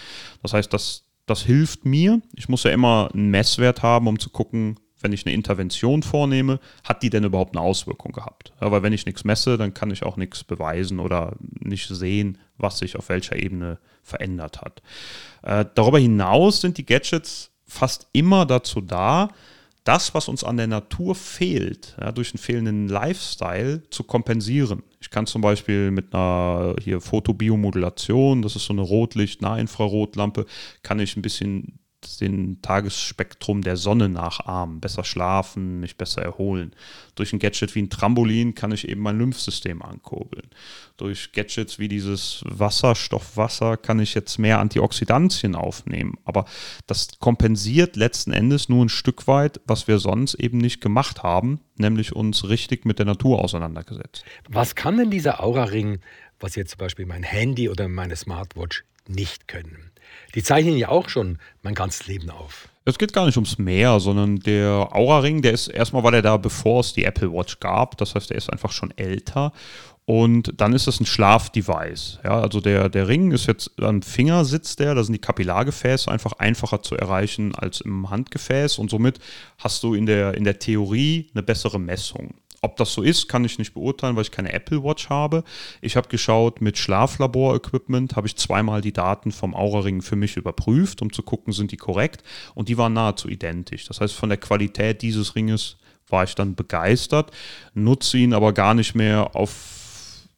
Das 0.42 0.54
heißt, 0.54 0.72
das 0.72 1.04
das 1.32 1.42
hilft 1.42 1.86
mir. 1.86 2.20
Ich 2.34 2.50
muss 2.50 2.64
ja 2.64 2.70
immer 2.70 3.08
einen 3.14 3.30
Messwert 3.30 3.82
haben, 3.82 4.06
um 4.06 4.18
zu 4.18 4.28
gucken, 4.28 4.78
wenn 5.00 5.12
ich 5.14 5.26
eine 5.26 5.34
Intervention 5.34 6.02
vornehme, 6.02 6.60
hat 6.84 7.02
die 7.02 7.08
denn 7.08 7.24
überhaupt 7.24 7.56
eine 7.56 7.64
Auswirkung 7.64 8.12
gehabt? 8.12 8.52
Ja, 8.60 8.82
wenn 8.82 8.92
ich 8.92 9.06
nichts 9.06 9.24
messe, 9.24 9.56
dann 9.56 9.72
kann 9.72 9.90
ich 9.90 10.04
auch 10.04 10.16
nichts 10.18 10.44
beweisen 10.44 11.00
oder 11.00 11.34
nicht 11.58 11.88
sehen, 11.88 12.36
was 12.58 12.78
sich 12.78 12.96
auf 12.96 13.08
welcher 13.08 13.36
Ebene 13.36 13.78
verändert 14.02 14.60
hat. 14.60 14.82
Äh, 15.42 15.64
darüber 15.74 15.98
hinaus 15.98 16.60
sind 16.60 16.76
die 16.76 16.86
Gadgets 16.86 17.50
fast 17.66 18.08
immer 18.12 18.44
dazu 18.44 18.82
da, 18.82 19.30
das, 19.84 20.12
was 20.14 20.28
uns 20.28 20.44
an 20.44 20.58
der 20.58 20.66
Natur 20.68 21.14
fehlt, 21.14 21.96
ja, 21.98 22.12
durch 22.12 22.32
einen 22.32 22.38
fehlenden 22.38 22.88
Lifestyle 22.88 23.82
zu 23.88 24.04
kompensieren. 24.04 24.82
Ich 25.02 25.10
kann 25.10 25.26
zum 25.26 25.42
Beispiel 25.42 25.90
mit 25.90 26.14
einer 26.14 26.76
hier 26.80 27.00
Fotobiomodulation, 27.00 28.40
das 28.40 28.54
ist 28.54 28.66
so 28.66 28.72
eine 28.72 28.82
Rotlicht-Nahinfrarotlampe, 28.82 30.46
kann 30.84 31.00
ich 31.00 31.16
ein 31.16 31.22
bisschen 31.22 31.80
den 32.20 32.60
Tagesspektrum 32.62 33.62
der 33.62 33.76
Sonne 33.76 34.08
nachahmen, 34.08 34.80
besser 34.80 35.04
schlafen, 35.04 35.80
mich 35.80 35.96
besser 35.96 36.22
erholen. 36.22 36.74
Durch 37.14 37.32
ein 37.32 37.38
Gadget 37.38 37.74
wie 37.74 37.82
ein 37.82 37.90
Trampolin 37.90 38.54
kann 38.54 38.72
ich 38.72 38.88
eben 38.88 39.00
mein 39.00 39.18
Lymphsystem 39.18 39.82
ankurbeln. 39.82 40.48
Durch 40.96 41.32
Gadgets 41.32 41.78
wie 41.78 41.88
dieses 41.88 42.42
Wasserstoffwasser 42.46 43.76
kann 43.76 44.00
ich 44.00 44.14
jetzt 44.14 44.38
mehr 44.38 44.60
Antioxidantien 44.60 45.54
aufnehmen. 45.54 46.14
Aber 46.24 46.44
das 46.86 47.08
kompensiert 47.18 47.96
letzten 47.96 48.32
Endes 48.32 48.68
nur 48.68 48.84
ein 48.84 48.88
Stück 48.88 49.26
weit, 49.26 49.60
was 49.66 49.88
wir 49.88 49.98
sonst 49.98 50.34
eben 50.34 50.58
nicht 50.58 50.80
gemacht 50.80 51.22
haben, 51.22 51.60
nämlich 51.76 52.14
uns 52.14 52.48
richtig 52.48 52.84
mit 52.84 52.98
der 52.98 53.06
Natur 53.06 53.42
auseinandergesetzt. 53.42 54.24
Was 54.48 54.74
kann 54.74 54.96
denn 54.96 55.10
dieser 55.10 55.42
Aura-Ring, 55.42 56.00
was 56.40 56.56
jetzt 56.56 56.72
zum 56.72 56.78
Beispiel 56.78 57.06
mein 57.06 57.22
Handy 57.22 57.68
oder 57.68 57.88
meine 57.88 58.16
Smartwatch 58.16 58.84
nicht 59.06 59.48
können? 59.48 59.91
Die 60.34 60.42
zeichnen 60.42 60.76
ja 60.76 60.88
auch 60.88 61.08
schon 61.08 61.38
mein 61.62 61.74
ganzes 61.74 62.06
Leben 62.06 62.30
auf. 62.30 62.68
Es 62.84 62.98
geht 62.98 63.12
gar 63.12 63.26
nicht 63.26 63.36
ums 63.36 63.58
Meer, 63.58 64.00
sondern 64.00 64.40
der 64.40 64.88
Aura-Ring, 64.92 65.42
der 65.42 65.52
ist 65.52 65.68
erstmal 65.68 66.02
war 66.02 66.10
der 66.10 66.22
da, 66.22 66.36
bevor 66.36 66.80
es 66.80 66.92
die 66.92 67.04
Apple 67.04 67.32
Watch 67.32 67.60
gab. 67.60 67.96
Das 67.98 68.14
heißt, 68.14 68.30
der 68.30 68.36
ist 68.36 68.50
einfach 68.50 68.72
schon 68.72 68.92
älter. 68.96 69.52
Und 70.04 70.60
dann 70.60 70.72
ist 70.72 70.88
es 70.88 70.98
ein 70.98 71.06
Schlafdevice. 71.06 72.18
Ja, 72.24 72.40
also 72.40 72.60
der, 72.60 72.88
der 72.88 73.06
Ring 73.06 73.30
ist 73.30 73.46
jetzt 73.46 73.70
am 73.80 74.02
Finger 74.02 74.44
sitzt 74.44 74.80
der, 74.80 74.96
da 74.96 75.04
sind 75.04 75.12
die 75.12 75.20
Kapillargefäße 75.20 76.10
einfach 76.10 76.32
einfacher 76.32 76.82
zu 76.82 76.96
erreichen 76.96 77.54
als 77.54 77.80
im 77.82 78.10
Handgefäß 78.10 78.78
und 78.78 78.90
somit 78.90 79.20
hast 79.58 79.84
du 79.84 79.94
in 79.94 80.06
der, 80.06 80.34
in 80.34 80.42
der 80.42 80.58
Theorie 80.58 81.30
eine 81.34 81.44
bessere 81.44 81.78
Messung. 81.78 82.34
Ob 82.64 82.76
das 82.76 82.92
so 82.92 83.02
ist, 83.02 83.26
kann 83.28 83.44
ich 83.44 83.58
nicht 83.58 83.74
beurteilen, 83.74 84.14
weil 84.14 84.22
ich 84.22 84.30
keine 84.30 84.52
Apple 84.52 84.84
Watch 84.84 85.10
habe. 85.10 85.42
Ich 85.80 85.96
habe 85.96 86.08
geschaut, 86.08 86.60
mit 86.60 86.78
Schlaflabor-Equipment 86.78 88.14
habe 88.14 88.28
ich 88.28 88.36
zweimal 88.36 88.80
die 88.80 88.92
Daten 88.92 89.32
vom 89.32 89.52
Aura-Ring 89.52 90.00
für 90.00 90.14
mich 90.14 90.36
überprüft, 90.36 91.02
um 91.02 91.12
zu 91.12 91.24
gucken, 91.24 91.52
sind 91.52 91.72
die 91.72 91.76
korrekt. 91.76 92.22
Und 92.54 92.68
die 92.68 92.78
waren 92.78 92.92
nahezu 92.92 93.28
identisch. 93.28 93.86
Das 93.86 94.00
heißt, 94.00 94.14
von 94.14 94.28
der 94.28 94.38
Qualität 94.38 95.02
dieses 95.02 95.34
Ringes 95.34 95.76
war 96.08 96.22
ich 96.22 96.36
dann 96.36 96.54
begeistert, 96.54 97.32
nutze 97.74 98.18
ihn 98.18 98.32
aber 98.32 98.52
gar 98.52 98.74
nicht 98.74 98.94
mehr 98.94 99.34
auf 99.34 99.81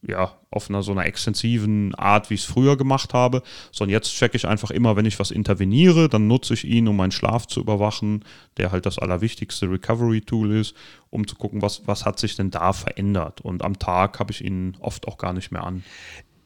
ja, 0.07 0.37
auf 0.51 0.69
einer 0.69 0.83
so 0.83 0.91
einer 0.91 1.05
extensiven 1.05 1.95
Art, 1.95 2.29
wie 2.29 2.35
ich 2.35 2.41
es 2.41 2.45
früher 2.45 2.77
gemacht 2.77 3.13
habe, 3.13 3.41
sondern 3.71 3.93
jetzt 3.93 4.13
checke 4.13 4.37
ich 4.37 4.47
einfach 4.47 4.71
immer, 4.71 4.95
wenn 4.95 5.05
ich 5.05 5.19
was 5.19 5.31
interveniere, 5.31 6.09
dann 6.09 6.27
nutze 6.27 6.53
ich 6.53 6.65
ihn, 6.65 6.87
um 6.87 6.95
meinen 6.95 7.11
Schlaf 7.11 7.47
zu 7.47 7.59
überwachen, 7.59 8.23
der 8.57 8.71
halt 8.71 8.85
das 8.85 8.99
allerwichtigste 8.99 9.69
Recovery-Tool 9.69 10.55
ist, 10.55 10.75
um 11.09 11.27
zu 11.27 11.35
gucken, 11.35 11.61
was, 11.61 11.87
was 11.87 12.05
hat 12.05 12.19
sich 12.19 12.35
denn 12.35 12.51
da 12.51 12.73
verändert. 12.73 13.41
Und 13.41 13.63
am 13.63 13.79
Tag 13.79 14.19
habe 14.19 14.31
ich 14.31 14.43
ihn 14.43 14.77
oft 14.79 15.07
auch 15.07 15.17
gar 15.17 15.33
nicht 15.33 15.51
mehr 15.51 15.63
an. 15.63 15.83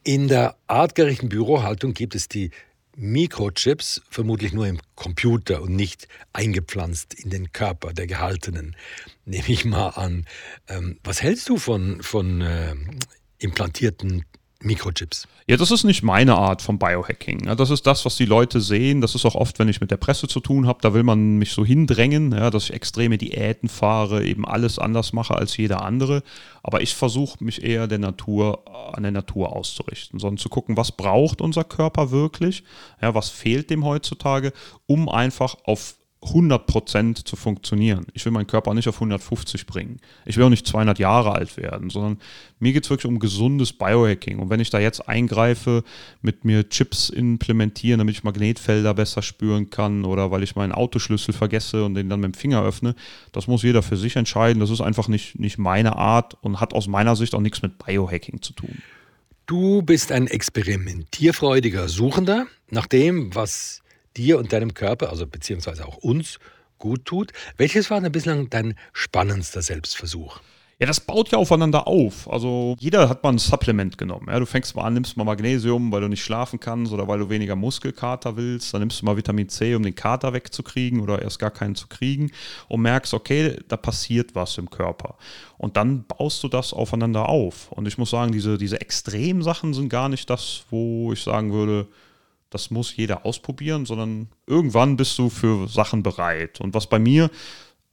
In 0.02 0.28
der 0.28 0.56
artgerechten 0.66 1.28
Bürohaltung 1.28 1.92
gibt 1.92 2.14
es 2.14 2.28
die 2.28 2.50
Mikrochips 2.96 4.02
vermutlich 4.10 4.52
nur 4.52 4.66
im 4.66 4.78
Computer 4.94 5.62
und 5.62 5.74
nicht 5.74 6.08
eingepflanzt 6.32 7.14
in 7.14 7.30
den 7.30 7.52
Körper 7.52 7.92
der 7.92 8.06
Gehaltenen, 8.06 8.76
nehme 9.24 9.48
ich 9.48 9.64
mal 9.64 9.88
an. 9.90 10.26
Ähm, 10.68 10.98
was 11.04 11.22
hältst 11.22 11.48
du 11.48 11.56
von, 11.56 12.02
von 12.02 12.40
äh, 12.40 12.74
implantierten 13.40 14.24
Mikrochips. 14.62 15.26
Ja, 15.46 15.56
das 15.56 15.70
ist 15.70 15.84
nicht 15.84 16.02
meine 16.02 16.36
Art 16.36 16.60
von 16.62 16.78
Biohacking. 16.78 17.46
Das 17.56 17.70
ist 17.70 17.86
das, 17.86 18.04
was 18.04 18.16
die 18.16 18.26
Leute 18.26 18.60
sehen. 18.60 19.00
Das 19.00 19.14
ist 19.14 19.24
auch 19.24 19.34
oft, 19.34 19.58
wenn 19.58 19.68
ich 19.68 19.80
mit 19.80 19.90
der 19.90 19.96
Presse 19.96 20.28
zu 20.28 20.38
tun 20.38 20.66
habe, 20.66 20.80
da 20.82 20.92
will 20.92 21.02
man 21.02 21.38
mich 21.38 21.52
so 21.52 21.64
hindrängen, 21.64 22.32
ja, 22.32 22.50
dass 22.50 22.64
ich 22.64 22.74
extreme 22.74 23.16
Diäten 23.16 23.68
fahre, 23.68 24.24
eben 24.24 24.46
alles 24.46 24.78
anders 24.78 25.12
mache 25.12 25.34
als 25.34 25.56
jeder 25.56 25.82
andere. 25.82 26.22
Aber 26.62 26.82
ich 26.82 26.94
versuche 26.94 27.42
mich 27.42 27.64
eher 27.64 27.86
der 27.88 27.98
Natur, 27.98 28.94
an 28.94 29.02
der 29.02 29.12
Natur 29.12 29.56
auszurichten, 29.56 30.20
sondern 30.20 30.38
zu 30.38 30.50
gucken, 30.50 30.76
was 30.76 30.92
braucht 30.92 31.40
unser 31.40 31.64
Körper 31.64 32.10
wirklich, 32.10 32.62
ja, 33.00 33.14
was 33.14 33.30
fehlt 33.30 33.70
dem 33.70 33.84
heutzutage, 33.84 34.52
um 34.86 35.08
einfach 35.08 35.56
auf 35.64 35.96
100% 36.22 37.24
zu 37.24 37.34
funktionieren. 37.34 38.06
Ich 38.12 38.24
will 38.26 38.32
meinen 38.32 38.46
Körper 38.46 38.74
nicht 38.74 38.88
auf 38.88 38.96
150 38.96 39.64
bringen. 39.66 40.00
Ich 40.26 40.36
will 40.36 40.44
auch 40.44 40.50
nicht 40.50 40.66
200 40.66 40.98
Jahre 40.98 41.32
alt 41.32 41.56
werden, 41.56 41.88
sondern 41.88 42.18
mir 42.58 42.74
geht 42.74 42.84
es 42.84 42.90
wirklich 42.90 43.06
um 43.06 43.18
gesundes 43.18 43.72
Biohacking. 43.72 44.38
Und 44.38 44.50
wenn 44.50 44.60
ich 44.60 44.68
da 44.68 44.78
jetzt 44.78 45.08
eingreife, 45.08 45.82
mit 46.20 46.44
mir 46.44 46.68
Chips 46.68 47.08
implementieren, 47.08 47.98
damit 47.98 48.16
ich 48.16 48.24
Magnetfelder 48.24 48.92
besser 48.92 49.22
spüren 49.22 49.70
kann 49.70 50.04
oder 50.04 50.30
weil 50.30 50.42
ich 50.42 50.56
meinen 50.56 50.72
Autoschlüssel 50.72 51.32
vergesse 51.32 51.84
und 51.84 51.94
den 51.94 52.10
dann 52.10 52.20
mit 52.20 52.34
dem 52.34 52.38
Finger 52.38 52.62
öffne, 52.62 52.94
das 53.32 53.46
muss 53.46 53.62
jeder 53.62 53.82
für 53.82 53.96
sich 53.96 54.16
entscheiden. 54.16 54.60
Das 54.60 54.68
ist 54.68 54.82
einfach 54.82 55.08
nicht, 55.08 55.38
nicht 55.38 55.56
meine 55.56 55.96
Art 55.96 56.36
und 56.42 56.60
hat 56.60 56.74
aus 56.74 56.86
meiner 56.86 57.16
Sicht 57.16 57.34
auch 57.34 57.40
nichts 57.40 57.62
mit 57.62 57.78
Biohacking 57.78 58.42
zu 58.42 58.52
tun. 58.52 58.82
Du 59.46 59.80
bist 59.80 60.12
ein 60.12 60.26
experimentierfreudiger 60.26 61.88
Suchender 61.88 62.46
nach 62.68 62.86
dem, 62.86 63.34
was 63.34 63.82
dir 64.16 64.38
und 64.38 64.52
deinem 64.52 64.74
Körper, 64.74 65.10
also 65.10 65.26
beziehungsweise 65.26 65.86
auch 65.86 65.98
uns, 65.98 66.38
gut 66.78 67.04
tut. 67.04 67.32
Welches 67.56 67.90
war 67.90 68.00
denn 68.00 68.10
bislang 68.10 68.50
dein 68.50 68.74
spannendster 68.92 69.62
Selbstversuch? 69.62 70.40
Ja, 70.80 70.86
das 70.86 70.98
baut 70.98 71.30
ja 71.30 71.36
aufeinander 71.36 71.86
auf. 71.86 72.26
Also 72.32 72.74
jeder 72.78 73.10
hat 73.10 73.22
mal 73.22 73.34
ein 73.34 73.38
Supplement 73.38 73.98
genommen. 73.98 74.28
Ja, 74.30 74.38
du 74.38 74.46
fängst 74.46 74.74
mal 74.74 74.84
an, 74.84 74.94
nimmst 74.94 75.14
mal 75.14 75.24
Magnesium, 75.24 75.92
weil 75.92 76.00
du 76.00 76.08
nicht 76.08 76.24
schlafen 76.24 76.58
kannst 76.58 76.90
oder 76.90 77.06
weil 77.06 77.18
du 77.18 77.28
weniger 77.28 77.54
Muskelkater 77.54 78.38
willst. 78.38 78.72
Dann 78.72 78.80
nimmst 78.80 79.02
du 79.02 79.04
mal 79.04 79.14
Vitamin 79.14 79.50
C, 79.50 79.74
um 79.74 79.82
den 79.82 79.94
Kater 79.94 80.32
wegzukriegen 80.32 81.00
oder 81.00 81.20
erst 81.20 81.38
gar 81.38 81.50
keinen 81.50 81.74
zu 81.74 81.86
kriegen 81.86 82.32
und 82.68 82.80
merkst, 82.80 83.12
okay, 83.12 83.58
da 83.68 83.76
passiert 83.76 84.34
was 84.34 84.56
im 84.56 84.70
Körper. 84.70 85.16
Und 85.58 85.76
dann 85.76 86.04
baust 86.04 86.42
du 86.42 86.48
das 86.48 86.72
aufeinander 86.72 87.28
auf. 87.28 87.70
Und 87.72 87.86
ich 87.86 87.98
muss 87.98 88.08
sagen, 88.08 88.32
diese, 88.32 88.56
diese 88.56 88.80
Extremsachen 88.80 89.74
sind 89.74 89.90
gar 89.90 90.08
nicht 90.08 90.30
das, 90.30 90.64
wo 90.70 91.12
ich 91.12 91.22
sagen 91.22 91.52
würde, 91.52 91.88
das 92.50 92.70
muss 92.70 92.96
jeder 92.96 93.24
ausprobieren, 93.24 93.86
sondern 93.86 94.28
irgendwann 94.46 94.96
bist 94.96 95.18
du 95.18 95.30
für 95.30 95.68
Sachen 95.68 96.02
bereit. 96.02 96.60
Und 96.60 96.74
was 96.74 96.88
bei 96.88 96.98
mir 96.98 97.30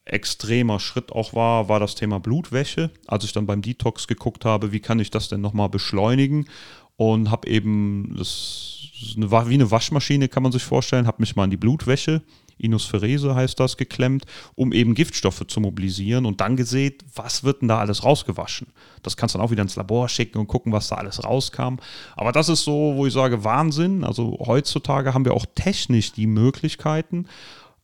extremer 0.03 0.79
Schritt 0.79 1.11
auch 1.11 1.33
war, 1.33 1.69
war 1.69 1.79
das 1.79 1.95
Thema 1.95 2.19
Blutwäsche. 2.19 2.91
Als 3.07 3.23
ich 3.23 3.33
dann 3.33 3.45
beim 3.45 3.61
Detox 3.61 4.07
geguckt 4.07 4.45
habe, 4.45 4.71
wie 4.71 4.79
kann 4.79 4.99
ich 4.99 5.11
das 5.11 5.29
denn 5.29 5.41
nochmal 5.41 5.69
beschleunigen 5.69 6.47
und 6.95 7.29
habe 7.29 7.47
eben, 7.47 8.15
das 8.17 8.77
eine, 9.15 9.31
wie 9.31 9.53
eine 9.53 9.69
Waschmaschine 9.69 10.27
kann 10.27 10.43
man 10.43 10.51
sich 10.51 10.63
vorstellen, 10.63 11.07
habe 11.07 11.21
mich 11.21 11.35
mal 11.35 11.43
in 11.43 11.51
die 11.51 11.57
Blutwäsche, 11.57 12.21
Inosferese 12.57 13.35
heißt 13.35 13.59
das, 13.59 13.77
geklemmt, 13.77 14.25
um 14.55 14.71
eben 14.73 14.95
Giftstoffe 14.95 15.45
zu 15.47 15.59
mobilisieren 15.59 16.25
und 16.25 16.41
dann 16.41 16.55
gesehen, 16.55 16.95
was 17.15 17.43
wird 17.43 17.61
denn 17.61 17.67
da 17.67 17.79
alles 17.79 18.03
rausgewaschen. 18.03 18.67
Das 19.03 19.17
kannst 19.17 19.35
du 19.35 19.39
dann 19.39 19.47
auch 19.47 19.51
wieder 19.51 19.61
ins 19.61 19.75
Labor 19.75 20.09
schicken 20.09 20.37
und 20.39 20.47
gucken, 20.47 20.71
was 20.71 20.87
da 20.87 20.95
alles 20.95 21.23
rauskam. 21.23 21.77
Aber 22.15 22.31
das 22.31 22.49
ist 22.49 22.63
so, 22.63 22.93
wo 22.95 23.05
ich 23.05 23.13
sage, 23.13 23.43
Wahnsinn. 23.43 24.03
Also 24.03 24.37
heutzutage 24.45 25.13
haben 25.13 25.25
wir 25.25 25.33
auch 25.33 25.45
technisch 25.55 26.11
die 26.11 26.27
Möglichkeiten, 26.27 27.27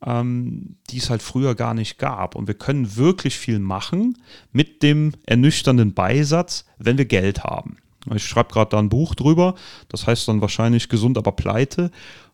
ähm, 0.05 0.75
die 0.89 0.97
es 0.97 1.09
halt 1.09 1.21
früher 1.21 1.55
gar 1.55 1.73
nicht 1.73 1.97
gab. 1.97 2.35
Und 2.35 2.47
wir 2.47 2.55
können 2.55 2.95
wirklich 2.95 3.37
viel 3.37 3.59
machen 3.59 4.17
mit 4.51 4.83
dem 4.83 5.13
ernüchternden 5.25 5.93
Beisatz, 5.93 6.65
wenn 6.77 6.97
wir 6.97 7.05
Geld 7.05 7.43
haben. 7.43 7.77
Ich 8.13 8.25
schreibe 8.25 8.51
gerade 8.51 8.71
da 8.71 8.79
ein 8.79 8.89
Buch 8.89 9.15
drüber, 9.15 9.55
das 9.87 10.07
heißt 10.07 10.27
dann 10.27 10.41
wahrscheinlich 10.41 10.89
gesund, 10.89 11.17
aber 11.17 11.31
pleite. 11.31 11.89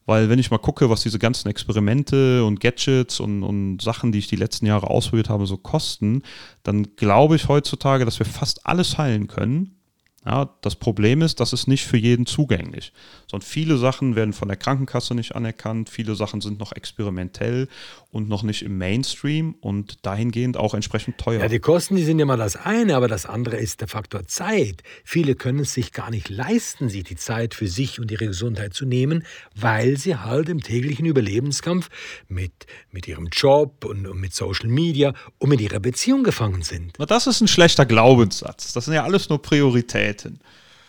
Weil 0.06 0.30
wenn 0.30 0.40
ich 0.40 0.50
mal 0.50 0.58
gucke, 0.58 0.90
was 0.90 1.02
diese 1.02 1.20
ganzen 1.20 1.50
Experimente 1.50 2.44
und 2.44 2.60
Gadgets 2.60 3.20
und, 3.20 3.44
und 3.44 3.82
Sachen, 3.82 4.12
die 4.12 4.20
ich 4.20 4.28
die 4.28 4.36
letzten 4.36 4.66
Jahre 4.66 4.90
ausprobiert 4.90 5.30
habe, 5.30 5.46
so 5.46 5.58
kosten, 5.58 6.24
dann 6.64 6.96
glaube 6.96 7.36
ich 7.36 7.48
heutzutage, 7.48 8.06
dass 8.06 8.18
wir 8.18 8.26
fast 8.26 8.66
alles 8.66 8.98
heilen 8.98 9.28
können, 9.28 9.80
ja, 10.26 10.50
das 10.62 10.76
Problem 10.76 11.22
ist, 11.22 11.40
das 11.40 11.54
ist 11.54 11.68
nicht 11.68 11.86
für 11.86 11.98
jeden 11.98 12.26
zugänglich. 12.26 12.92
Sondern 13.28 13.48
viele 13.48 13.78
Sachen 13.78 14.16
werden 14.16 14.34
von 14.34 14.50
der 14.50 14.58
Krankenkasse 14.58 15.16
nicht 15.16 15.36
anerkannt, 15.36 15.90
viele 15.90 16.16
Sachen 16.16 16.42
sind 16.42 16.60
noch 16.60 16.74
experimentell 16.74 17.70
und 18.12 18.28
noch 18.28 18.42
nicht 18.42 18.64
im 18.64 18.78
Mainstream 18.78 19.56
und 19.62 20.06
dahingehend 20.06 20.58
auch 20.58 20.74
entsprechend 20.74 21.20
teuer. 21.20 21.42
Ja, 21.42 21.48
die 21.48 21.60
Kosten, 21.60 21.96
die 21.96 22.04
sind 22.04 22.18
ja 22.18 22.26
mal 22.26 22.38
das 22.38 22.56
eine, 22.56 22.96
aber 22.96 23.08
das 23.08 23.28
andere 23.28 23.58
ist 23.58 23.82
der 23.82 23.88
Faktor 23.88 24.26
Zeit. 24.26 24.82
Viele 25.04 25.36
können 25.36 25.60
es 25.60 25.74
sich 25.74 25.94
gar 25.94 26.10
nicht 26.10 26.30
leisten, 26.30 26.90
sich 26.90 27.04
die 27.04 27.16
Zeit 27.16 27.54
für 27.54 27.68
sich 27.68 28.00
und 28.00 28.10
ihre 28.10 28.26
Gesundheit 28.26 28.74
zu 28.74 28.86
nehmen, 28.86 29.24
weil 29.56 29.98
sie 29.98 30.16
halt 30.16 30.50
im 30.50 30.62
täglichen 30.62 31.06
Überlebenskampf 31.06 31.90
mit, 32.28 32.52
mit 32.92 33.08
ihrem 33.08 33.28
Job 33.32 33.86
und, 33.86 34.08
und 34.08 34.20
mit 34.20 34.34
Social 34.34 34.70
Media 34.70 35.14
und 35.38 35.50
mit 35.50 35.62
ihrer 35.62 35.80
Beziehung 35.80 36.24
gefangen 36.24 36.64
sind. 36.64 36.94
Na, 36.98 37.06
das 37.06 37.28
ist 37.28 37.42
ein 37.42 37.48
schlechter 37.48 37.86
Glaubenssatz. 37.86 38.74
Das 38.74 38.86
sind 38.86 38.96
ja 38.96 39.04
alles 39.04 39.30
nur 39.30 39.42
Prioritäten. 39.42 40.40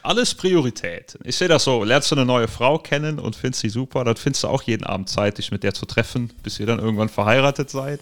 Alles 0.03 0.35
Prioritäten. 0.35 1.21
Ich 1.25 1.37
sehe 1.37 1.49
das 1.49 1.65
so, 1.65 1.85
lernst 1.85 2.11
du 2.11 2.17
eine 2.17 2.25
neue 2.25 2.49
Frau 2.49 2.79
kennen 2.79 3.19
und 3.19 3.37
findest 3.37 3.61
sie 3.61 3.69
super, 3.69 4.03
dann 4.05 4.17
findest 4.17 4.45
du 4.45 4.49
auch 4.49 4.63
jeden 4.63 4.85
Abend 4.85 5.11
Zeit, 5.11 5.37
dich 5.37 5.53
mit 5.53 5.63
der 5.63 5.75
zu 5.75 5.85
treffen, 5.85 6.33
bis 6.43 6.59
ihr 6.59 6.67
dann 6.67 6.79
irgendwann 6.79 7.11
verheiratet 7.11 7.69
seid. 7.69 8.01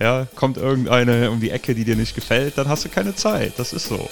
Ja, 0.00 0.26
kommt 0.34 0.56
irgendeine 0.56 1.30
um 1.30 1.40
die 1.40 1.50
Ecke, 1.50 1.74
die 1.74 1.84
dir 1.84 1.96
nicht 1.96 2.14
gefällt, 2.14 2.58
dann 2.58 2.68
hast 2.68 2.84
du 2.84 2.88
keine 2.88 3.14
Zeit. 3.14 3.52
Das 3.58 3.72
ist 3.72 3.88
so. 3.88 4.08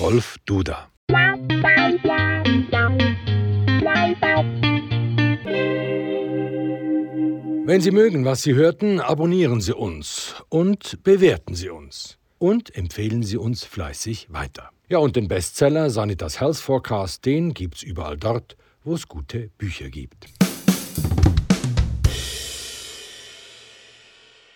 Rolf 0.00 0.36
Duda. 0.46 0.88
Wenn 7.66 7.80
Sie 7.80 7.90
mögen, 7.90 8.24
was 8.24 8.42
Sie 8.42 8.54
hörten, 8.54 9.00
abonnieren 9.00 9.60
Sie 9.60 9.74
uns 9.74 10.36
und 10.48 11.02
bewerten 11.02 11.54
Sie 11.54 11.68
uns. 11.68 12.16
Und 12.38 12.74
empfehlen 12.76 13.24
Sie 13.24 13.36
uns 13.36 13.64
fleißig 13.64 14.28
weiter. 14.30 14.70
Ja, 14.90 14.96
und 14.96 15.16
den 15.16 15.28
Bestseller 15.28 15.90
Sanitas 15.90 16.40
Health 16.40 16.56
Forecast, 16.56 17.26
den 17.26 17.52
gibt's 17.52 17.82
überall 17.82 18.16
dort, 18.16 18.56
wo 18.84 18.94
es 18.94 19.06
gute 19.06 19.50
Bücher 19.58 19.90
gibt. 19.90 20.28